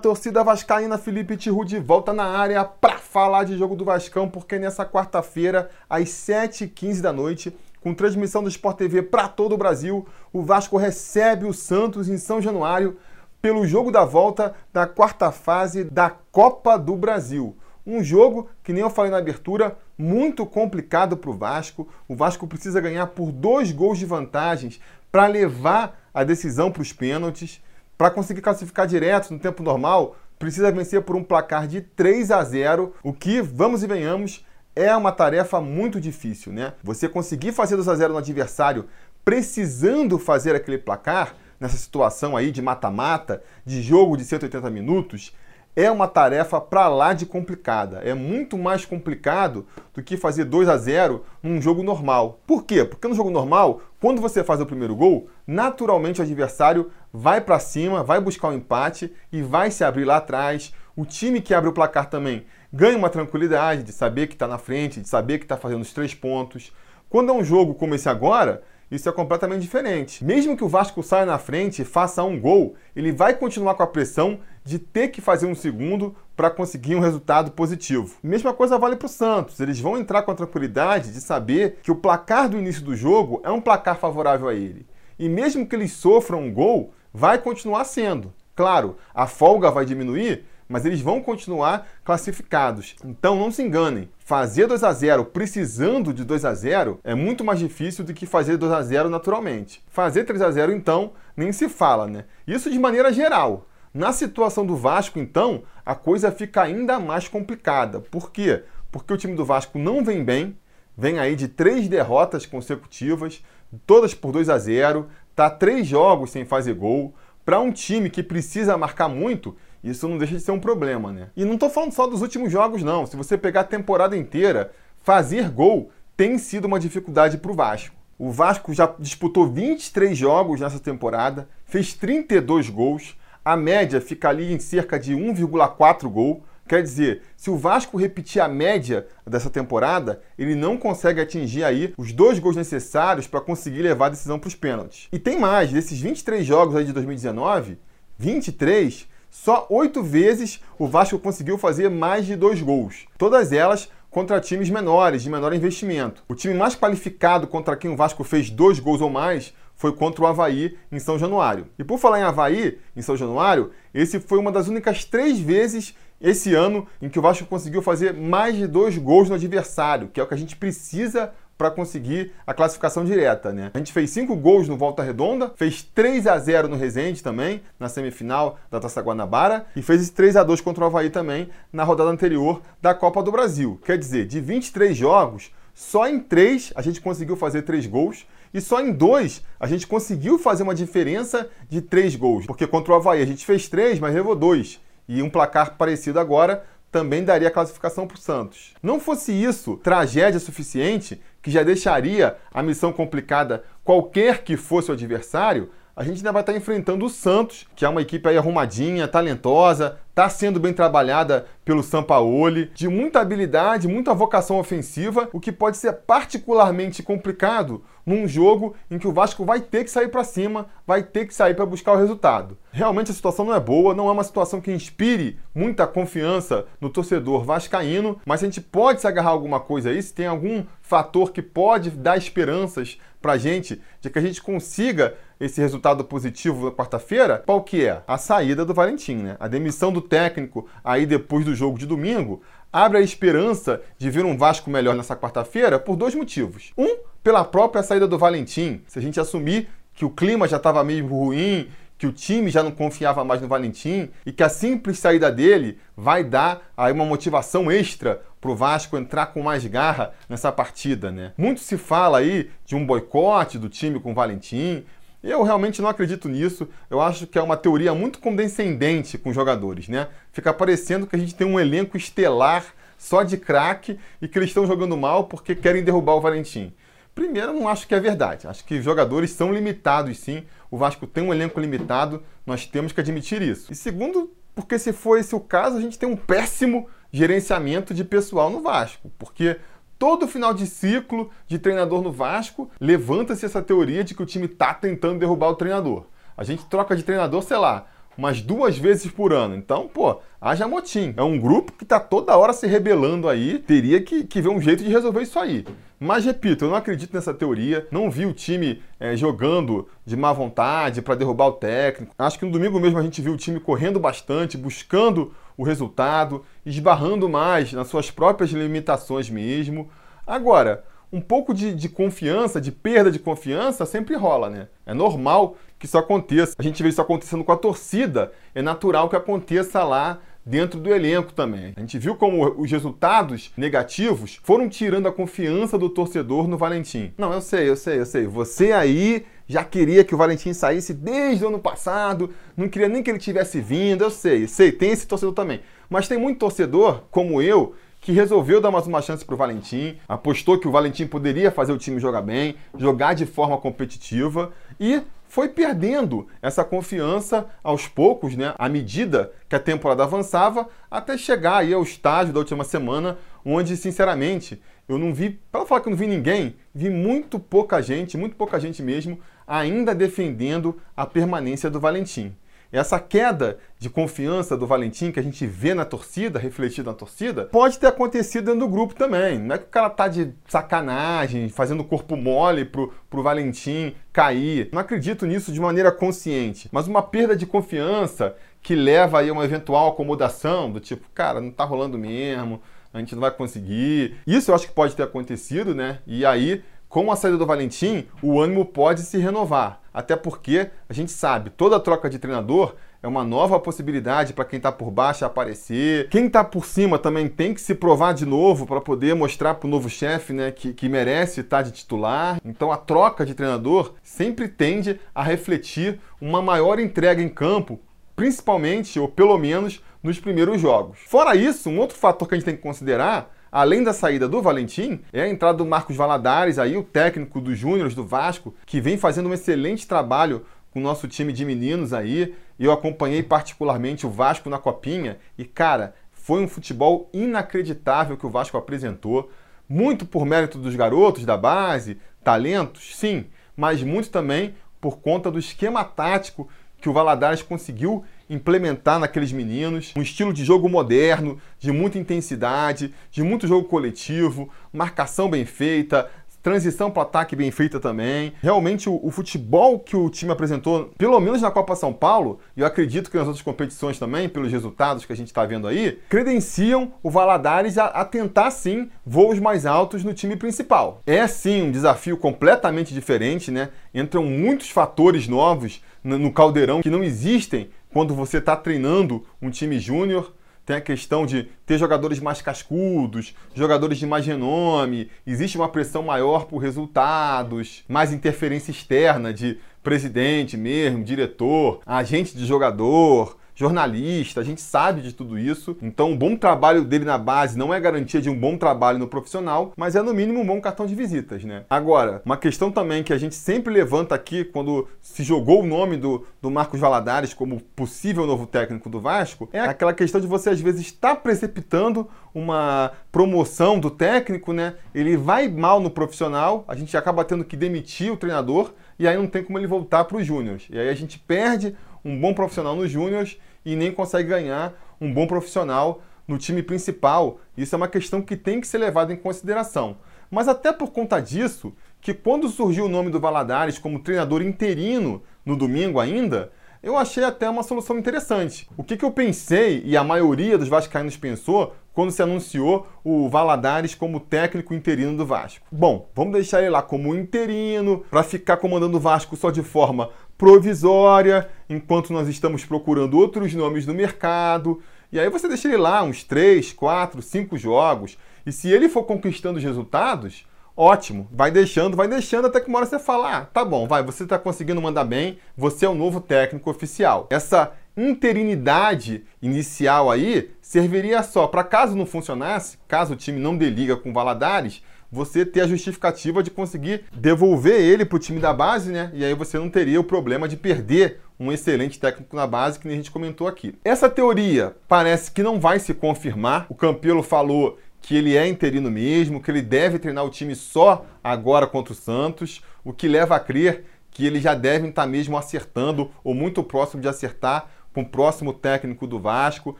Torcida 0.00 0.42
vascaína, 0.42 0.96
Felipe 0.98 1.36
Tiru 1.36 1.64
de 1.64 1.78
volta 1.78 2.12
na 2.12 2.24
área 2.24 2.64
para 2.64 2.98
falar 2.98 3.44
de 3.44 3.56
jogo 3.56 3.76
do 3.76 3.84
Vascão, 3.84 4.28
porque 4.28 4.58
nessa 4.58 4.84
quarta-feira, 4.84 5.68
às 5.88 6.08
7h15 6.08 7.00
da 7.02 7.12
noite, 7.12 7.54
com 7.80 7.94
transmissão 7.94 8.42
do 8.42 8.48
Sport 8.48 8.78
TV 8.78 9.02
para 9.02 9.28
todo 9.28 9.54
o 9.54 9.58
Brasil, 9.58 10.06
o 10.32 10.42
Vasco 10.42 10.76
recebe 10.76 11.44
o 11.44 11.52
Santos 11.52 12.08
em 12.08 12.16
São 12.16 12.40
Januário 12.40 12.96
pelo 13.42 13.66
jogo 13.66 13.90
da 13.90 14.04
volta 14.04 14.54
da 14.72 14.86
quarta 14.86 15.30
fase 15.30 15.84
da 15.84 16.10
Copa 16.10 16.78
do 16.78 16.96
Brasil. 16.96 17.56
Um 17.86 18.02
jogo 18.02 18.48
que 18.62 18.72
nem 18.72 18.82
eu 18.82 18.90
falei 18.90 19.10
na 19.10 19.18
abertura, 19.18 19.76
muito 19.96 20.44
complicado 20.46 21.16
para 21.16 21.30
o 21.30 21.36
Vasco. 21.36 21.88
O 22.08 22.14
Vasco 22.14 22.46
precisa 22.46 22.80
ganhar 22.80 23.06
por 23.08 23.30
dois 23.30 23.70
gols 23.70 23.98
de 23.98 24.06
vantagens 24.06 24.80
para 25.12 25.26
levar 25.26 26.00
a 26.12 26.24
decisão 26.24 26.70
para 26.70 26.82
os 26.82 26.92
pênaltis. 26.92 27.62
Para 28.00 28.10
conseguir 28.10 28.40
classificar 28.40 28.86
direto 28.86 29.30
no 29.30 29.38
tempo 29.38 29.62
normal, 29.62 30.16
precisa 30.38 30.72
vencer 30.72 31.02
por 31.02 31.16
um 31.16 31.22
placar 31.22 31.66
de 31.66 31.82
3 31.82 32.30
a 32.30 32.42
0, 32.42 32.94
o 33.02 33.12
que, 33.12 33.42
vamos 33.42 33.82
e 33.82 33.86
venhamos, 33.86 34.42
é 34.74 34.96
uma 34.96 35.12
tarefa 35.12 35.60
muito 35.60 36.00
difícil, 36.00 36.50
né? 36.50 36.72
Você 36.82 37.10
conseguir 37.10 37.52
fazer 37.52 37.76
2 37.76 37.86
a 37.88 37.94
0 37.94 38.14
no 38.14 38.18
adversário 38.18 38.86
precisando 39.22 40.18
fazer 40.18 40.54
aquele 40.54 40.78
placar, 40.78 41.34
nessa 41.60 41.76
situação 41.76 42.38
aí 42.38 42.50
de 42.50 42.62
mata-mata, 42.62 43.42
de 43.66 43.82
jogo 43.82 44.16
de 44.16 44.24
180 44.24 44.70
minutos, 44.70 45.34
é 45.76 45.90
uma 45.90 46.08
tarefa 46.08 46.60
para 46.60 46.88
lá 46.88 47.12
de 47.12 47.26
complicada. 47.26 47.98
É 47.98 48.14
muito 48.14 48.58
mais 48.58 48.84
complicado 48.84 49.66
do 49.94 50.02
que 50.02 50.16
fazer 50.16 50.44
2 50.44 50.68
a 50.68 50.76
0 50.76 51.24
num 51.42 51.60
jogo 51.60 51.82
normal. 51.82 52.40
Por 52.46 52.64
quê? 52.64 52.84
Porque 52.84 53.06
no 53.06 53.14
jogo 53.14 53.30
normal, 53.30 53.80
quando 54.00 54.20
você 54.20 54.42
faz 54.42 54.60
o 54.60 54.66
primeiro 54.66 54.96
gol, 54.96 55.28
naturalmente 55.46 56.20
o 56.20 56.24
adversário 56.24 56.90
vai 57.12 57.40
para 57.40 57.58
cima, 57.58 58.02
vai 58.02 58.20
buscar 58.20 58.48
o 58.48 58.50
um 58.50 58.54
empate 58.54 59.12
e 59.32 59.42
vai 59.42 59.70
se 59.70 59.84
abrir 59.84 60.04
lá 60.04 60.16
atrás. 60.16 60.72
O 60.96 61.04
time 61.04 61.40
que 61.40 61.54
abre 61.54 61.68
o 61.68 61.72
placar 61.72 62.08
também 62.08 62.44
ganha 62.72 62.96
uma 62.96 63.10
tranquilidade 63.10 63.82
de 63.82 63.92
saber 63.92 64.26
que 64.26 64.34
está 64.34 64.46
na 64.46 64.58
frente, 64.58 65.00
de 65.00 65.08
saber 65.08 65.38
que 65.38 65.44
está 65.44 65.56
fazendo 65.56 65.82
os 65.82 65.92
três 65.92 66.14
pontos. 66.14 66.72
Quando 67.08 67.30
é 67.30 67.32
um 67.32 67.44
jogo 67.44 67.74
como 67.74 67.94
esse 67.94 68.08
agora, 68.08 68.62
isso 68.90 69.08
é 69.08 69.12
completamente 69.12 69.62
diferente. 69.62 70.24
Mesmo 70.24 70.56
que 70.56 70.64
o 70.64 70.68
Vasco 70.68 71.02
saia 71.02 71.24
na 71.24 71.38
frente 71.38 71.82
e 71.82 71.84
faça 71.84 72.24
um 72.24 72.38
gol, 72.38 72.74
ele 72.94 73.12
vai 73.12 73.34
continuar 73.34 73.74
com 73.74 73.82
a 73.84 73.86
pressão 73.86 74.40
de 74.64 74.78
ter 74.78 75.08
que 75.08 75.20
fazer 75.20 75.46
um 75.46 75.54
segundo 75.54 76.14
para 76.36 76.50
conseguir 76.50 76.96
um 76.96 77.00
resultado 77.00 77.52
positivo. 77.52 78.16
Mesma 78.22 78.52
coisa 78.52 78.78
vale 78.78 78.96
para 78.96 79.06
o 79.06 79.08
Santos. 79.08 79.60
Eles 79.60 79.78
vão 79.78 79.96
entrar 79.96 80.22
com 80.22 80.32
a 80.32 80.34
tranquilidade 80.34 81.12
de 81.12 81.20
saber 81.20 81.78
que 81.82 81.90
o 81.92 81.96
placar 81.96 82.48
do 82.48 82.58
início 82.58 82.82
do 82.82 82.96
jogo 82.96 83.40
é 83.44 83.50
um 83.50 83.60
placar 83.60 83.96
favorável 83.96 84.48
a 84.48 84.54
ele. 84.54 84.86
E 85.18 85.28
mesmo 85.28 85.66
que 85.66 85.76
eles 85.76 85.92
sofram 85.92 86.42
um 86.42 86.52
gol, 86.52 86.92
vai 87.12 87.38
continuar 87.38 87.84
sendo. 87.84 88.32
Claro, 88.54 88.96
a 89.14 89.26
folga 89.26 89.70
vai 89.70 89.84
diminuir, 89.84 90.44
mas 90.68 90.84
eles 90.84 91.00
vão 91.00 91.20
continuar 91.20 91.88
classificados. 92.04 92.94
Então 93.04 93.36
não 93.36 93.50
se 93.50 93.62
enganem, 93.62 94.08
fazer 94.18 94.66
2 94.66 94.84
a 94.84 94.92
0 94.92 95.24
precisando 95.24 96.14
de 96.14 96.24
2 96.24 96.44
a 96.44 96.54
0 96.54 97.00
é 97.02 97.14
muito 97.14 97.44
mais 97.44 97.58
difícil 97.58 98.04
do 98.04 98.14
que 98.14 98.26
fazer 98.26 98.56
2 98.56 98.70
a 98.72 98.82
0 98.82 99.10
naturalmente. 99.10 99.82
Fazer 99.88 100.24
3 100.24 100.40
a 100.42 100.50
0 100.50 100.72
então 100.72 101.12
nem 101.36 101.52
se 101.52 101.68
fala, 101.68 102.06
né? 102.06 102.24
Isso 102.46 102.70
de 102.70 102.78
maneira 102.78 103.12
geral. 103.12 103.66
Na 103.92 104.12
situação 104.12 104.64
do 104.64 104.76
Vasco, 104.76 105.18
então, 105.18 105.64
a 105.84 105.96
coisa 105.96 106.30
fica 106.30 106.62
ainda 106.62 107.00
mais 107.00 107.26
complicada. 107.26 107.98
Por 107.98 108.30
quê? 108.30 108.62
Porque 108.92 109.12
o 109.12 109.16
time 109.16 109.34
do 109.34 109.44
Vasco 109.44 109.80
não 109.80 110.04
vem 110.04 110.22
bem, 110.22 110.56
vem 110.96 111.18
aí 111.18 111.34
de 111.34 111.48
três 111.48 111.88
derrotas 111.88 112.46
consecutivas, 112.46 113.42
todas 113.86 114.14
por 114.14 114.30
2 114.30 114.48
a 114.48 114.58
0, 114.58 115.08
tá 115.48 115.50
três 115.50 115.86
jogos 115.86 116.30
sem 116.30 116.44
fazer 116.44 116.74
gol. 116.74 117.14
Para 117.44 117.60
um 117.60 117.72
time 117.72 118.10
que 118.10 118.22
precisa 118.22 118.76
marcar 118.76 119.08
muito, 119.08 119.56
isso 119.82 120.06
não 120.06 120.18
deixa 120.18 120.34
de 120.34 120.40
ser 120.40 120.50
um 120.50 120.60
problema, 120.60 121.12
né? 121.12 121.28
E 121.34 121.44
não 121.44 121.54
estou 121.54 121.70
falando 121.70 121.92
só 121.92 122.06
dos 122.06 122.20
últimos 122.20 122.52
jogos, 122.52 122.82
não. 122.82 123.06
Se 123.06 123.16
você 123.16 123.38
pegar 123.38 123.60
a 123.60 123.64
temporada 123.64 124.16
inteira, 124.16 124.70
fazer 125.02 125.48
gol 125.48 125.90
tem 126.16 126.36
sido 126.36 126.66
uma 126.66 126.78
dificuldade 126.78 127.38
para 127.38 127.50
o 127.50 127.54
Vasco. 127.54 127.96
O 128.18 128.30
Vasco 128.30 128.74
já 128.74 128.94
disputou 128.98 129.48
23 129.48 130.16
jogos 130.16 130.60
nessa 130.60 130.78
temporada, 130.78 131.48
fez 131.64 131.94
32 131.94 132.68
gols, 132.68 133.16
a 133.42 133.56
média 133.56 133.98
fica 133.98 134.28
ali 134.28 134.52
em 134.52 134.58
cerca 134.58 134.98
de 134.98 135.14
1,4 135.14 136.06
gol. 136.10 136.44
Quer 136.70 136.84
dizer, 136.84 137.22
se 137.36 137.50
o 137.50 137.56
Vasco 137.56 137.96
repetir 137.96 138.40
a 138.40 138.46
média 138.46 139.04
dessa 139.26 139.50
temporada, 139.50 140.22
ele 140.38 140.54
não 140.54 140.76
consegue 140.76 141.20
atingir 141.20 141.64
aí 141.64 141.92
os 141.98 142.12
dois 142.12 142.38
gols 142.38 142.54
necessários 142.54 143.26
para 143.26 143.40
conseguir 143.40 143.82
levar 143.82 144.06
a 144.06 144.10
decisão 144.10 144.38
para 144.38 144.46
os 144.46 144.54
pênaltis. 144.54 145.08
E 145.10 145.18
tem 145.18 145.36
mais, 145.36 145.72
desses 145.72 146.00
23 146.00 146.46
jogos 146.46 146.76
aí 146.76 146.84
de 146.84 146.92
2019, 146.92 147.76
23, 148.16 149.08
só 149.28 149.66
oito 149.68 150.00
vezes 150.00 150.60
o 150.78 150.86
Vasco 150.86 151.18
conseguiu 151.18 151.58
fazer 151.58 151.90
mais 151.90 152.24
de 152.24 152.36
dois 152.36 152.62
gols. 152.62 153.06
Todas 153.18 153.50
elas 153.50 153.88
contra 154.08 154.40
times 154.40 154.70
menores, 154.70 155.24
de 155.24 155.30
menor 155.30 155.52
investimento. 155.52 156.22
O 156.28 156.36
time 156.36 156.54
mais 156.54 156.76
qualificado 156.76 157.48
contra 157.48 157.76
quem 157.76 157.90
o 157.90 157.96
Vasco 157.96 158.22
fez 158.22 158.48
dois 158.48 158.78
gols 158.78 159.00
ou 159.00 159.10
mais 159.10 159.52
foi 159.74 159.92
contra 159.92 160.22
o 160.22 160.26
Havaí 160.26 160.76
em 160.92 160.98
São 160.98 161.18
Januário. 161.18 161.66
E 161.78 161.82
por 161.82 161.98
falar 161.98 162.20
em 162.20 162.22
Havaí, 162.22 162.78
em 162.94 163.00
São 163.00 163.16
Januário, 163.16 163.70
esse 163.94 164.20
foi 164.20 164.38
uma 164.38 164.52
das 164.52 164.68
únicas 164.68 165.04
três 165.04 165.40
vezes 165.40 165.94
esse 166.20 166.54
ano 166.54 166.86
em 167.00 167.08
que 167.08 167.18
o 167.18 167.22
Vasco 167.22 167.46
conseguiu 167.46 167.80
fazer 167.80 168.12
mais 168.12 168.56
de 168.56 168.66
dois 168.66 168.96
gols 168.98 169.28
no 169.28 169.34
adversário, 169.34 170.08
que 170.08 170.20
é 170.20 170.22
o 170.22 170.26
que 170.26 170.34
a 170.34 170.36
gente 170.36 170.56
precisa 170.56 171.32
para 171.56 171.70
conseguir 171.70 172.32
a 172.46 172.54
classificação 172.54 173.04
direta, 173.04 173.52
né? 173.52 173.70
A 173.74 173.78
gente 173.78 173.92
fez 173.92 174.08
cinco 174.08 174.34
gols 174.34 174.66
no 174.66 174.78
Volta 174.78 175.02
Redonda, 175.02 175.52
fez 175.56 175.82
3 175.82 176.26
a 176.26 176.38
0 176.38 176.68
no 176.68 176.76
Resende 176.76 177.22
também, 177.22 177.60
na 177.78 177.86
semifinal 177.86 178.58
da 178.70 178.80
Taça 178.80 179.02
Guanabara, 179.02 179.66
e 179.76 179.82
fez 179.82 180.00
esse 180.00 180.12
3 180.12 180.36
a 180.36 180.42
2 180.42 180.62
contra 180.62 180.84
o 180.84 180.86
Havaí 180.86 181.10
também 181.10 181.50
na 181.70 181.84
rodada 181.84 182.08
anterior 182.08 182.62
da 182.80 182.94
Copa 182.94 183.22
do 183.22 183.30
Brasil. 183.30 183.78
Quer 183.84 183.98
dizer, 183.98 184.26
de 184.26 184.40
23 184.40 184.96
jogos, 184.96 185.50
só 185.74 186.08
em 186.08 186.18
3 186.18 186.72
a 186.74 186.80
gente 186.80 186.98
conseguiu 186.98 187.36
fazer 187.36 187.60
3 187.60 187.86
gols 187.86 188.26
e 188.52 188.60
só 188.60 188.80
em 188.80 188.92
dois 188.92 189.42
a 189.58 189.66
gente 189.66 189.86
conseguiu 189.86 190.38
fazer 190.38 190.62
uma 190.62 190.74
diferença 190.74 191.48
de 191.68 191.80
três 191.80 192.16
gols. 192.16 192.46
Porque 192.46 192.66
contra 192.66 192.92
o 192.92 192.96
Havaí 192.96 193.22
a 193.22 193.26
gente 193.26 193.46
fez 193.46 193.68
três, 193.68 194.00
mas 194.00 194.14
levou 194.14 194.34
dois. 194.34 194.80
E 195.08 195.22
um 195.22 195.30
placar 195.30 195.76
parecido 195.76 196.18
agora 196.20 196.64
também 196.90 197.24
daria 197.24 197.48
a 197.48 197.52
classificação 197.52 198.06
para 198.06 198.16
o 198.16 198.20
Santos. 198.20 198.74
Não 198.82 198.98
fosse 198.98 199.32
isso 199.32 199.76
tragédia 199.76 200.40
suficiente, 200.40 201.20
que 201.40 201.50
já 201.50 201.62
deixaria 201.62 202.36
a 202.52 202.62
missão 202.62 202.92
complicada 202.92 203.64
qualquer 203.84 204.42
que 204.42 204.56
fosse 204.56 204.90
o 204.90 204.94
adversário, 204.94 205.70
a 206.00 206.04
gente 206.04 206.18
ainda 206.18 206.32
vai 206.32 206.40
estar 206.40 206.56
enfrentando 206.56 207.04
o 207.04 207.10
Santos, 207.10 207.66
que 207.76 207.84
é 207.84 207.88
uma 207.88 208.00
equipe 208.00 208.26
aí 208.26 208.38
arrumadinha, 208.38 209.06
talentosa, 209.06 209.98
está 210.08 210.28
sendo 210.30 210.58
bem 210.58 210.72
trabalhada 210.72 211.46
pelo 211.64 211.82
Sampaoli, 211.82 212.70
de 212.74 212.88
muita 212.88 213.20
habilidade, 213.20 213.86
muita 213.86 214.14
vocação 214.14 214.58
ofensiva, 214.58 215.28
o 215.32 215.38
que 215.38 215.52
pode 215.52 215.76
ser 215.76 215.92
particularmente 215.92 217.02
complicado 217.02 217.84
num 218.10 218.26
jogo 218.26 218.74
em 218.90 218.98
que 218.98 219.06
o 219.06 219.12
Vasco 219.12 219.44
vai 219.44 219.60
ter 219.60 219.84
que 219.84 219.90
sair 219.90 220.08
para 220.08 220.24
cima, 220.24 220.66
vai 220.84 221.00
ter 221.00 221.26
que 221.26 221.34
sair 221.34 221.54
para 221.54 221.64
buscar 221.64 221.92
o 221.92 221.96
resultado. 221.96 222.58
Realmente 222.72 223.12
a 223.12 223.14
situação 223.14 223.44
não 223.44 223.54
é 223.54 223.60
boa, 223.60 223.94
não 223.94 224.08
é 224.08 224.12
uma 224.12 224.24
situação 224.24 224.60
que 224.60 224.72
inspire 224.72 225.38
muita 225.54 225.86
confiança 225.86 226.66
no 226.80 226.90
torcedor 226.90 227.44
vascaíno, 227.44 228.20
mas 228.26 228.42
a 228.42 228.46
gente 228.46 228.60
pode 228.60 229.00
se 229.00 229.06
agarrar 229.06 229.30
alguma 229.30 229.60
coisa 229.60 229.90
aí, 229.90 230.02
se 230.02 230.12
tem 230.12 230.26
algum 230.26 230.64
fator 230.82 231.30
que 231.30 231.40
pode 231.40 231.90
dar 231.90 232.18
esperanças 232.18 232.98
para 233.22 233.34
a 233.34 233.38
gente 233.38 233.80
de 234.00 234.10
que 234.10 234.18
a 234.18 234.22
gente 234.22 234.42
consiga 234.42 235.14
esse 235.38 235.60
resultado 235.60 236.04
positivo 236.04 236.66
na 236.66 236.72
quarta-feira, 236.72 237.42
qual 237.46 237.62
que 237.62 237.84
é? 237.84 238.02
A 238.08 238.18
saída 238.18 238.64
do 238.64 238.74
Valentim, 238.74 239.16
né? 239.16 239.36
A 239.38 239.46
demissão 239.46 239.92
do 239.92 240.00
técnico 240.00 240.66
aí 240.82 241.06
depois 241.06 241.44
do 241.44 241.54
jogo 241.54 241.78
de 241.78 241.86
domingo 241.86 242.42
abre 242.72 242.98
a 242.98 243.02
esperança 243.02 243.80
de 243.98 244.10
ver 244.10 244.24
um 244.24 244.36
Vasco 244.36 244.70
melhor 244.70 244.94
nessa 244.94 245.16
quarta-feira 245.16 245.78
por 245.78 245.96
dois 245.96 246.14
motivos. 246.14 246.72
Um, 246.76 246.96
pela 247.22 247.44
própria 247.44 247.82
saída 247.82 248.06
do 248.06 248.18
Valentim. 248.18 248.82
Se 248.86 248.98
a 248.98 249.02
gente 249.02 249.20
assumir 249.20 249.68
que 249.94 250.04
o 250.04 250.10
clima 250.10 250.48
já 250.48 250.56
estava 250.56 250.82
meio 250.82 251.06
ruim, 251.06 251.68
que 252.00 252.06
o 252.06 252.12
time 252.12 252.50
já 252.50 252.62
não 252.62 252.70
confiava 252.70 253.22
mais 253.22 253.42
no 253.42 253.48
Valentim 253.48 254.08
e 254.24 254.32
que 254.32 254.42
a 254.42 254.48
simples 254.48 254.98
saída 254.98 255.30
dele 255.30 255.78
vai 255.94 256.24
dar 256.24 256.72
aí 256.74 256.92
uma 256.92 257.04
motivação 257.04 257.70
extra 257.70 258.22
para 258.40 258.50
o 258.50 258.56
Vasco 258.56 258.96
entrar 258.96 259.26
com 259.26 259.42
mais 259.42 259.66
garra 259.66 260.14
nessa 260.26 260.50
partida, 260.50 261.12
né? 261.12 261.34
Muito 261.36 261.60
se 261.60 261.76
fala 261.76 262.18
aí 262.18 262.50
de 262.64 262.74
um 262.74 262.86
boicote 262.86 263.58
do 263.58 263.68
time 263.68 264.00
com 264.00 264.12
o 264.12 264.14
Valentim. 264.14 264.82
Eu 265.22 265.42
realmente 265.42 265.82
não 265.82 265.90
acredito 265.90 266.26
nisso. 266.26 266.66
Eu 266.88 267.02
acho 267.02 267.26
que 267.26 267.38
é 267.38 267.42
uma 267.42 267.56
teoria 267.56 267.94
muito 267.94 268.18
condescendente 268.18 269.18
com 269.18 269.28
os 269.28 269.34
jogadores, 269.34 269.86
né? 269.86 270.08
Fica 270.32 270.54
parecendo 270.54 271.06
que 271.06 271.14
a 271.14 271.18
gente 271.18 271.34
tem 271.34 271.46
um 271.46 271.60
elenco 271.60 271.98
estelar 271.98 272.64
só 272.96 273.22
de 273.22 273.36
craque 273.36 273.98
e 274.22 274.26
que 274.26 274.38
eles 274.38 274.48
estão 274.48 274.66
jogando 274.66 274.96
mal 274.96 275.24
porque 275.24 275.54
querem 275.54 275.84
derrubar 275.84 276.14
o 276.14 276.20
Valentim. 276.22 276.72
Primeiro, 277.20 277.52
não 277.52 277.68
acho 277.68 277.86
que 277.86 277.94
é 277.94 278.00
verdade. 278.00 278.48
Acho 278.48 278.64
que 278.64 278.80
jogadores 278.80 279.32
são 279.32 279.52
limitados, 279.52 280.16
sim. 280.16 280.46
O 280.70 280.78
Vasco 280.78 281.06
tem 281.06 281.22
um 281.22 281.34
elenco 281.34 281.60
limitado, 281.60 282.22
nós 282.46 282.64
temos 282.64 282.92
que 282.92 283.00
admitir 283.02 283.42
isso. 283.42 283.70
E 283.70 283.74
segundo, 283.74 284.32
porque 284.54 284.78
se 284.78 284.90
for 284.90 285.18
esse 285.18 285.34
o 285.34 285.40
caso, 285.40 285.76
a 285.76 285.82
gente 285.82 285.98
tem 285.98 286.08
um 286.08 286.16
péssimo 286.16 286.88
gerenciamento 287.12 287.92
de 287.92 288.04
pessoal 288.04 288.48
no 288.48 288.62
Vasco. 288.62 289.12
Porque 289.18 289.58
todo 289.98 290.26
final 290.26 290.54
de 290.54 290.66
ciclo 290.66 291.30
de 291.46 291.58
treinador 291.58 292.00
no 292.00 292.10
Vasco, 292.10 292.70
levanta-se 292.80 293.44
essa 293.44 293.60
teoria 293.60 294.02
de 294.02 294.14
que 294.14 294.22
o 294.22 294.26
time 294.26 294.46
está 294.46 294.72
tentando 294.72 295.18
derrubar 295.18 295.50
o 295.50 295.56
treinador. 295.56 296.06
A 296.34 296.42
gente 296.42 296.64
troca 296.70 296.96
de 296.96 297.02
treinador, 297.02 297.42
sei 297.42 297.58
lá, 297.58 297.86
umas 298.20 298.42
duas 298.42 298.76
vezes 298.76 299.10
por 299.10 299.32
ano. 299.32 299.56
Então, 299.56 299.88
pô, 299.88 300.20
haja 300.38 300.68
motim. 300.68 301.14
É 301.16 301.22
um 301.22 301.38
grupo 301.38 301.72
que 301.72 301.84
está 301.84 301.98
toda 301.98 302.36
hora 302.36 302.52
se 302.52 302.66
rebelando 302.66 303.26
aí, 303.26 303.58
teria 303.58 304.02
que, 304.02 304.24
que 304.24 304.42
ver 304.42 304.50
um 304.50 304.60
jeito 304.60 304.84
de 304.84 304.90
resolver 304.90 305.22
isso 305.22 305.38
aí. 305.38 305.64
Mas 305.98 306.26
repito, 306.26 306.66
eu 306.66 306.68
não 306.68 306.76
acredito 306.76 307.14
nessa 307.14 307.32
teoria. 307.32 307.88
Não 307.90 308.10
vi 308.10 308.26
o 308.26 308.34
time 308.34 308.82
é, 308.98 309.16
jogando 309.16 309.88
de 310.04 310.18
má 310.18 310.34
vontade 310.34 311.00
para 311.00 311.14
derrubar 311.14 311.46
o 311.46 311.52
técnico. 311.52 312.14
Acho 312.18 312.38
que 312.38 312.44
no 312.44 312.52
domingo 312.52 312.78
mesmo 312.78 312.98
a 312.98 313.02
gente 313.02 313.22
viu 313.22 313.32
o 313.32 313.38
time 313.38 313.58
correndo 313.58 313.98
bastante, 313.98 314.58
buscando 314.58 315.32
o 315.56 315.64
resultado, 315.64 316.44
esbarrando 316.64 317.26
mais 317.26 317.72
nas 317.72 317.88
suas 317.88 318.10
próprias 318.10 318.50
limitações 318.50 319.30
mesmo. 319.30 319.88
Agora, 320.26 320.84
um 321.12 321.20
pouco 321.20 321.54
de, 321.54 321.74
de, 321.74 321.88
confiança, 321.88 322.60
de 322.60 322.70
perda 322.70 323.10
de 323.10 323.18
confiança, 323.18 323.84
sempre 323.84 324.14
rola, 324.14 324.48
né? 324.48 324.68
É 324.86 324.94
normal 324.94 325.56
que 325.80 325.86
isso 325.86 325.96
aconteça. 325.96 326.54
A 326.58 326.62
gente 326.62 326.82
vê 326.82 326.90
isso 326.90 327.00
acontecendo 327.00 327.42
com 327.42 327.50
a 327.50 327.56
torcida, 327.56 328.30
é 328.54 328.60
natural 328.60 329.08
que 329.08 329.16
aconteça 329.16 329.82
lá 329.82 330.20
dentro 330.44 330.78
do 330.78 330.92
elenco 330.92 331.32
também. 331.32 331.72
A 331.74 331.80
gente 331.80 331.98
viu 331.98 332.14
como 332.14 332.60
os 332.60 332.70
resultados 332.70 333.50
negativos 333.56 334.38
foram 334.42 334.68
tirando 334.68 335.08
a 335.08 335.12
confiança 335.12 335.78
do 335.78 335.88
torcedor 335.88 336.46
no 336.46 336.58
Valentim. 336.58 337.12
Não, 337.16 337.32
eu 337.32 337.40
sei, 337.40 337.68
eu 337.68 337.76
sei, 337.76 337.98
eu 337.98 338.06
sei. 338.06 338.26
Você 338.26 338.72
aí 338.72 339.24
já 339.46 339.64
queria 339.64 340.04
que 340.04 340.14
o 340.14 340.18
Valentim 340.18 340.52
saísse 340.52 340.92
desde 340.92 341.44
o 341.44 341.48
ano 341.48 341.58
passado, 341.58 342.32
não 342.54 342.68
queria 342.68 342.88
nem 342.88 343.02
que 343.02 343.10
ele 343.10 343.18
tivesse 343.18 343.60
vindo, 343.60 344.04
eu 344.04 344.10
sei, 344.10 344.46
sei, 344.46 344.70
tem 344.70 344.90
esse 344.90 345.06
torcedor 345.06 345.34
também. 345.34 345.60
Mas 345.88 346.06
tem 346.06 346.18
muito 346.18 346.38
torcedor, 346.38 347.04
como 347.10 347.40
eu, 347.40 347.74
que 348.00 348.12
resolveu 348.12 348.60
dar 348.60 348.70
mais 348.70 348.86
uma 348.86 349.02
chance 349.02 349.24
para 349.24 349.34
o 349.34 349.38
Valentim, 349.38 349.96
apostou 350.06 350.58
que 350.58 350.68
o 350.68 350.70
Valentim 350.70 351.06
poderia 351.06 351.50
fazer 351.50 351.72
o 351.72 351.78
time 351.78 351.98
jogar 351.98 352.22
bem, 352.22 352.54
jogar 352.76 353.14
de 353.14 353.26
forma 353.26 353.56
competitiva 353.58 354.52
e 354.78 355.02
foi 355.30 355.48
perdendo 355.48 356.26
essa 356.42 356.64
confiança 356.64 357.46
aos 357.62 357.86
poucos, 357.86 358.36
né, 358.36 358.52
à 358.58 358.68
medida 358.68 359.32
que 359.48 359.54
a 359.54 359.60
temporada 359.60 360.02
avançava, 360.02 360.68
até 360.90 361.16
chegar 361.16 361.58
aí 361.58 361.72
ao 361.72 361.84
estágio 361.84 362.34
da 362.34 362.40
última 362.40 362.64
semana, 362.64 363.16
onde, 363.44 363.76
sinceramente, 363.76 364.60
eu 364.88 364.98
não 364.98 365.14
vi, 365.14 365.40
para 365.52 365.64
falar 365.64 365.82
que 365.82 365.86
eu 365.86 365.92
não 365.92 365.96
vi 365.96 366.08
ninguém, 366.08 366.56
vi 366.74 366.90
muito 366.90 367.38
pouca 367.38 367.80
gente, 367.80 368.16
muito 368.16 368.34
pouca 368.34 368.58
gente 368.58 368.82
mesmo, 368.82 369.20
ainda 369.46 369.94
defendendo 369.94 370.76
a 370.96 371.06
permanência 371.06 371.70
do 371.70 371.78
Valentim. 371.78 372.34
Essa 372.72 373.00
queda 373.00 373.58
de 373.78 373.90
confiança 373.90 374.56
do 374.56 374.66
Valentim 374.66 375.10
que 375.10 375.18
a 375.18 375.22
gente 375.22 375.44
vê 375.46 375.74
na 375.74 375.84
torcida, 375.84 376.38
refletido 376.38 376.88
na 376.88 376.96
torcida, 376.96 377.46
pode 377.46 377.78
ter 377.78 377.88
acontecido 377.88 378.44
dentro 378.44 378.60
do 378.60 378.68
grupo 378.68 378.94
também. 378.94 379.38
Não 379.38 379.56
é 379.56 379.58
que 379.58 379.64
o 379.64 379.68
cara 379.68 379.90
tá 379.90 380.06
de 380.06 380.32
sacanagem, 380.46 381.48
fazendo 381.48 381.82
corpo 381.82 382.16
mole 382.16 382.64
pro, 382.64 382.92
pro 383.08 383.22
Valentim 383.22 383.94
cair. 384.12 384.68
Não 384.72 384.78
acredito 384.80 385.26
nisso 385.26 385.52
de 385.52 385.60
maneira 385.60 385.90
consciente. 385.90 386.68
Mas 386.70 386.86
uma 386.86 387.02
perda 387.02 387.34
de 387.34 387.44
confiança 387.44 388.36
que 388.62 388.74
leva 388.74 389.18
aí 389.18 389.30
a 389.30 389.32
uma 389.32 389.44
eventual 389.44 389.88
acomodação, 389.88 390.70
do 390.70 390.78
tipo, 390.78 391.08
cara, 391.12 391.40
não 391.40 391.50
tá 391.50 391.64
rolando 391.64 391.98
mesmo, 391.98 392.60
a 392.92 392.98
gente 392.98 393.14
não 393.14 393.20
vai 393.20 393.30
conseguir. 393.30 394.16
Isso 394.26 394.50
eu 394.50 394.54
acho 394.54 394.68
que 394.68 394.72
pode 394.72 394.94
ter 394.94 395.02
acontecido, 395.02 395.74
né? 395.74 396.00
E 396.06 396.24
aí 396.24 396.62
com 396.90 397.12
a 397.12 397.16
saída 397.16 397.38
do 397.38 397.46
Valentim, 397.46 398.08
o 398.20 398.40
ânimo 398.40 398.64
pode 398.64 399.02
se 399.02 399.16
renovar. 399.16 399.80
Até 399.94 400.16
porque 400.16 400.70
a 400.88 400.92
gente 400.92 401.12
sabe, 401.12 401.48
toda 401.48 401.78
troca 401.78 402.10
de 402.10 402.18
treinador 402.18 402.74
é 403.00 403.06
uma 403.06 403.22
nova 403.22 403.60
possibilidade 403.60 404.32
para 404.32 404.44
quem 404.44 404.56
está 404.56 404.72
por 404.72 404.90
baixo 404.90 405.24
aparecer. 405.24 406.08
Quem 406.08 406.26
está 406.26 406.42
por 406.42 406.66
cima 406.66 406.98
também 406.98 407.28
tem 407.28 407.54
que 407.54 407.60
se 407.60 407.76
provar 407.76 408.12
de 408.12 408.26
novo 408.26 408.66
para 408.66 408.80
poder 408.80 409.14
mostrar 409.14 409.54
para 409.54 409.68
o 409.68 409.70
novo 409.70 409.88
chefe 409.88 410.32
né, 410.32 410.50
que, 410.50 410.72
que 410.72 410.88
merece 410.88 411.42
estar 411.42 411.62
de 411.62 411.70
titular. 411.70 412.40
Então 412.44 412.72
a 412.72 412.76
troca 412.76 413.24
de 413.24 413.34
treinador 413.34 413.94
sempre 414.02 414.48
tende 414.48 415.00
a 415.14 415.22
refletir 415.22 416.00
uma 416.20 416.42
maior 416.42 416.80
entrega 416.80 417.22
em 417.22 417.28
campo, 417.28 417.78
principalmente 418.16 418.98
ou 418.98 419.06
pelo 419.06 419.38
menos 419.38 419.80
nos 420.02 420.18
primeiros 420.18 420.60
jogos. 420.60 420.98
Fora 421.06 421.36
isso, 421.36 421.70
um 421.70 421.78
outro 421.78 421.96
fator 421.96 422.26
que 422.26 422.34
a 422.34 422.36
gente 422.36 422.46
tem 422.46 422.56
que 422.56 422.62
considerar 422.62 423.32
além 423.50 423.82
da 423.82 423.92
saída 423.92 424.28
do 424.28 424.42
Valentim, 424.42 425.00
é 425.12 425.22
a 425.22 425.28
entrada 425.28 425.58
do 425.58 425.66
Marcos 425.66 425.96
Valadares, 425.96 426.58
aí 426.58 426.76
o 426.76 426.82
técnico 426.82 427.40
dos 427.40 427.58
Júniors 427.58 427.94
do 427.94 428.06
Vasco, 428.06 428.54
que 428.64 428.80
vem 428.80 428.96
fazendo 428.96 429.28
um 429.28 429.34
excelente 429.34 429.86
trabalho 429.86 430.44
com 430.70 430.78
o 430.78 430.82
nosso 430.82 431.08
time 431.08 431.32
de 431.32 431.44
meninos 431.44 431.92
aí. 431.92 432.34
Eu 432.58 432.72
acompanhei 432.72 433.22
particularmente 433.22 434.06
o 434.06 434.10
Vasco 434.10 434.48
na 434.48 434.58
Copinha 434.58 435.18
e, 435.36 435.44
cara, 435.44 435.94
foi 436.12 436.42
um 436.42 436.48
futebol 436.48 437.08
inacreditável 437.12 438.16
que 438.16 438.26
o 438.26 438.30
Vasco 438.30 438.56
apresentou. 438.56 439.30
Muito 439.68 440.04
por 440.04 440.26
mérito 440.26 440.58
dos 440.58 440.74
garotos 440.74 441.24
da 441.24 441.36
base, 441.36 441.98
talentos, 442.22 442.96
sim, 442.96 443.26
mas 443.56 443.82
muito 443.82 444.10
também 444.10 444.54
por 444.80 444.98
conta 444.98 445.30
do 445.30 445.38
esquema 445.38 445.84
tático 445.84 446.48
que 446.80 446.88
o 446.88 446.92
Valadares 446.92 447.42
conseguiu 447.42 448.04
implementar 448.30 448.98
naqueles 448.98 449.32
meninos 449.32 449.92
um 449.96 450.00
estilo 450.00 450.32
de 450.32 450.44
jogo 450.44 450.68
moderno, 450.68 451.38
de 451.58 451.72
muita 451.72 451.98
intensidade, 451.98 452.94
de 453.10 453.22
muito 453.22 453.46
jogo 453.46 453.68
coletivo, 453.68 454.48
marcação 454.72 455.28
bem 455.28 455.44
feita, 455.44 456.08
transição 456.42 456.90
para 456.90 457.02
ataque 457.02 457.36
bem 457.36 457.50
feita 457.50 457.78
também. 457.78 458.32
Realmente 458.42 458.88
o, 458.88 458.98
o, 459.02 459.10
futebol 459.10 459.78
que 459.78 459.96
o 459.96 460.08
time 460.08 460.32
apresentou, 460.32 460.92
pelo 460.96 461.18
menos 461.20 461.42
na 461.42 461.50
Copa 461.50 461.76
São 461.76 461.92
Paulo, 461.92 462.40
e 462.56 462.60
eu 462.60 462.66
acredito 462.66 463.10
que 463.10 463.16
nas 463.16 463.26
outras 463.26 463.42
competições 463.42 463.98
também, 463.98 464.28
pelos 464.28 464.50
resultados 464.50 465.04
que 465.04 465.12
a 465.12 465.16
gente 465.16 465.28
está 465.28 465.44
vendo 465.44 465.66
aí, 465.66 465.98
credenciam 466.08 466.92
o 467.02 467.10
Valadares 467.10 467.78
a, 467.78 467.86
a, 467.86 468.04
tentar 468.04 468.50
sim 468.50 468.90
voos 469.04 469.38
mais 469.38 469.66
altos 469.66 470.02
no 470.04 470.14
time 470.14 470.36
principal. 470.36 471.02
É 471.06 471.26
sim 471.26 471.62
um 471.62 471.70
desafio 471.70 472.16
completamente 472.16 472.94
diferente, 472.94 473.50
né? 473.50 473.70
Entram 473.94 474.24
muitos 474.24 474.70
fatores 474.70 475.28
novos 475.28 475.82
no, 476.02 476.18
no 476.18 476.32
caldeirão 476.32 476.80
que 476.80 476.90
não 476.90 477.04
existem 477.04 477.68
quando 477.92 478.14
você 478.14 478.38
está 478.38 478.56
treinando 478.56 479.24
um 479.40 479.50
time 479.50 479.78
júnior, 479.78 480.32
tem 480.64 480.76
a 480.76 480.80
questão 480.80 481.26
de 481.26 481.48
ter 481.66 481.78
jogadores 481.78 482.20
mais 482.20 482.40
cascudos, 482.40 483.34
jogadores 483.54 483.98
de 483.98 484.06
mais 484.06 484.24
renome, 484.24 485.10
existe 485.26 485.56
uma 485.56 485.68
pressão 485.68 486.02
maior 486.02 486.46
por 486.46 486.58
resultados, 486.58 487.82
mais 487.88 488.12
interferência 488.12 488.70
externa 488.70 489.32
de 489.32 489.58
presidente 489.82 490.56
mesmo, 490.56 491.02
diretor, 491.02 491.80
agente 491.84 492.36
de 492.36 492.46
jogador, 492.46 493.36
jornalista, 493.60 494.40
a 494.40 494.44
gente 494.44 494.62
sabe 494.62 495.02
de 495.02 495.12
tudo 495.12 495.38
isso. 495.38 495.76
Então, 495.82 496.12
um 496.12 496.16
bom 496.16 496.34
trabalho 496.34 496.82
dele 496.82 497.04
na 497.04 497.18
base 497.18 497.58
não 497.58 497.74
é 497.74 497.78
garantia 497.78 498.18
de 498.18 498.30
um 498.30 498.38
bom 498.38 498.56
trabalho 498.56 498.98
no 498.98 499.06
profissional, 499.06 499.74
mas 499.76 499.94
é 499.94 500.00
no 500.00 500.14
mínimo 500.14 500.40
um 500.40 500.46
bom 500.46 500.58
cartão 500.62 500.86
de 500.86 500.94
visitas, 500.94 501.44
né? 501.44 501.64
Agora, 501.68 502.22
uma 502.24 502.38
questão 502.38 502.72
também 502.72 503.02
que 503.02 503.12
a 503.12 503.18
gente 503.18 503.34
sempre 503.34 503.70
levanta 503.72 504.14
aqui 504.14 504.44
quando 504.44 504.88
se 505.02 505.22
jogou 505.22 505.62
o 505.62 505.66
nome 505.66 505.98
do, 505.98 506.26
do 506.40 506.50
Marcos 506.50 506.80
Valadares 506.80 507.34
como 507.34 507.60
possível 507.76 508.26
novo 508.26 508.46
técnico 508.46 508.88
do 508.88 508.98
Vasco 508.98 509.46
é 509.52 509.60
aquela 509.60 509.92
questão 509.92 510.20
de 510.20 510.26
você 510.26 510.50
às 510.50 510.60
vezes 510.60 510.80
estar 510.80 511.16
precipitando 511.16 512.08
uma 512.34 512.92
promoção 513.12 513.78
do 513.78 513.90
técnico, 513.90 514.54
né? 514.54 514.74
Ele 514.94 515.18
vai 515.18 515.48
mal 515.48 515.80
no 515.80 515.90
profissional, 515.90 516.64
a 516.66 516.74
gente 516.74 516.96
acaba 516.96 517.24
tendo 517.26 517.44
que 517.44 517.56
demitir 517.56 518.10
o 518.10 518.16
treinador 518.16 518.72
e 518.98 519.06
aí 519.06 519.18
não 519.18 519.26
tem 519.26 519.44
como 519.44 519.58
ele 519.58 519.66
voltar 519.66 520.04
para 520.04 520.16
os 520.16 520.24
júniores. 520.24 520.66
E 520.70 520.78
aí 520.78 520.88
a 520.88 520.94
gente 520.94 521.18
perde 521.18 521.76
um 522.04 522.18
bom 522.18 522.32
profissional 522.32 522.74
nos 522.74 522.90
júniores 522.90 523.38
e 523.64 523.76
nem 523.76 523.92
consegue 523.92 524.28
ganhar 524.28 524.74
um 525.00 525.12
bom 525.12 525.26
profissional 525.26 526.02
no 526.26 526.38
time 526.38 526.62
principal. 526.62 527.40
Isso 527.56 527.74
é 527.74 527.78
uma 527.78 527.88
questão 527.88 528.22
que 528.22 528.36
tem 528.36 528.60
que 528.60 528.66
ser 528.66 528.78
levada 528.78 529.12
em 529.12 529.16
consideração. 529.16 529.96
Mas 530.30 530.46
até 530.46 530.72
por 530.72 530.92
conta 530.92 531.20
disso, 531.20 531.74
que 532.00 532.14
quando 532.14 532.48
surgiu 532.48 532.84
o 532.84 532.88
nome 532.88 533.10
do 533.10 533.20
Valadares 533.20 533.78
como 533.78 533.98
treinador 533.98 534.42
interino 534.42 535.22
no 535.44 535.56
domingo 535.56 535.98
ainda, 535.98 536.52
eu 536.82 536.96
achei 536.96 537.22
até 537.22 537.48
uma 537.50 537.62
solução 537.62 537.98
interessante. 537.98 538.68
O 538.76 538.82
que, 538.82 538.96
que 538.96 539.04
eu 539.04 539.10
pensei, 539.10 539.82
e 539.84 539.96
a 539.96 540.04
maioria 540.04 540.56
dos 540.56 540.68
vascaínos 540.68 541.16
pensou, 541.16 541.74
quando 541.92 542.10
se 542.10 542.22
anunciou 542.22 542.86
o 543.04 543.28
Valadares 543.28 543.94
como 543.94 544.20
técnico 544.20 544.72
interino 544.72 545.16
do 545.16 545.26
Vasco? 545.26 545.66
Bom, 545.70 546.08
vamos 546.14 546.32
deixar 546.32 546.60
ele 546.60 546.70
lá 546.70 546.80
como 546.80 547.14
interino, 547.14 548.04
para 548.08 548.22
ficar 548.22 548.56
comandando 548.56 548.96
o 548.96 549.00
Vasco 549.00 549.36
só 549.36 549.50
de 549.50 549.62
forma 549.62 550.08
provisória, 550.40 551.50
enquanto 551.68 552.14
nós 552.14 552.26
estamos 552.26 552.64
procurando 552.64 553.18
outros 553.18 553.52
nomes 553.52 553.86
no 553.86 553.92
mercado. 553.92 554.80
E 555.12 555.20
aí 555.20 555.28
você 555.28 555.46
deixa 555.46 555.68
ele 555.68 555.76
lá 555.76 556.02
uns 556.02 556.24
3, 556.24 556.72
4, 556.72 557.20
5 557.20 557.58
jogos. 557.58 558.16
E 558.46 558.50
se 558.50 558.70
ele 558.70 558.88
for 558.88 559.02
conquistando 559.02 559.58
os 559.58 559.64
resultados, 559.64 560.46
ótimo. 560.74 561.28
Vai 561.30 561.50
deixando, 561.50 561.94
vai 561.94 562.08
deixando 562.08 562.46
até 562.46 562.58
que 562.58 562.68
uma 562.68 562.78
hora 562.78 562.86
você 562.86 562.98
fala: 562.98 563.36
ah, 563.36 563.44
tá 563.44 563.62
bom, 563.62 563.86
vai, 563.86 564.02
você 564.02 564.22
está 564.22 564.38
conseguindo 564.38 564.80
mandar 564.80 565.04
bem, 565.04 565.38
você 565.54 565.84
é 565.84 565.90
o 565.90 565.94
novo 565.94 566.22
técnico 566.22 566.70
oficial. 566.70 567.26
Essa 567.28 567.72
interinidade 567.94 569.24
inicial 569.42 570.10
aí 570.10 570.50
serviria 570.62 571.22
só 571.22 571.46
para 571.48 571.62
caso 571.62 571.94
não 571.94 572.06
funcionasse, 572.06 572.78
caso 572.88 573.12
o 573.12 573.16
time 573.16 573.38
não 573.38 573.58
deliga 573.58 573.94
com 573.94 574.10
Valadares, 574.10 574.82
você 575.10 575.44
ter 575.44 575.62
a 575.62 575.66
justificativa 575.66 576.42
de 576.42 576.50
conseguir 576.50 577.04
devolver 577.12 577.80
ele 577.80 578.04
para 578.04 578.16
o 578.16 578.20
time 578.20 578.38
da 578.38 578.52
base, 578.52 578.92
né? 578.92 579.10
E 579.12 579.24
aí 579.24 579.34
você 579.34 579.58
não 579.58 579.68
teria 579.68 580.00
o 580.00 580.04
problema 580.04 580.48
de 580.48 580.56
perder 580.56 581.20
um 581.38 581.50
excelente 581.50 581.98
técnico 581.98 582.36
na 582.36 582.46
base, 582.46 582.78
que 582.78 582.86
nem 582.86 582.94
a 582.94 582.98
gente 582.98 583.10
comentou 583.10 583.48
aqui. 583.48 583.74
Essa 583.84 584.08
teoria 584.08 584.76
parece 584.86 585.30
que 585.30 585.42
não 585.42 585.58
vai 585.58 585.78
se 585.78 585.94
confirmar. 585.94 586.66
O 586.68 586.74
Campelo 586.74 587.22
falou 587.22 587.78
que 588.00 588.14
ele 588.14 588.36
é 588.36 588.46
interino 588.46 588.90
mesmo, 588.90 589.42
que 589.42 589.50
ele 589.50 589.62
deve 589.62 589.98
treinar 589.98 590.24
o 590.24 590.30
time 590.30 590.54
só 590.54 591.04
agora 591.24 591.66
contra 591.66 591.92
o 591.92 591.96
Santos, 591.96 592.62
o 592.84 592.92
que 592.92 593.08
leva 593.08 593.36
a 593.36 593.40
crer 593.40 593.84
que 594.10 594.26
eles 594.26 594.42
já 594.42 594.54
devem 594.54 594.90
estar 594.90 595.06
mesmo 595.06 595.36
acertando 595.36 596.10
ou 596.24 596.34
muito 596.34 596.62
próximo 596.62 597.00
de 597.00 597.08
acertar 597.08 597.70
com 597.92 598.02
o 598.02 598.08
próximo 598.08 598.52
técnico 598.52 599.06
do 599.06 599.18
Vasco. 599.18 599.76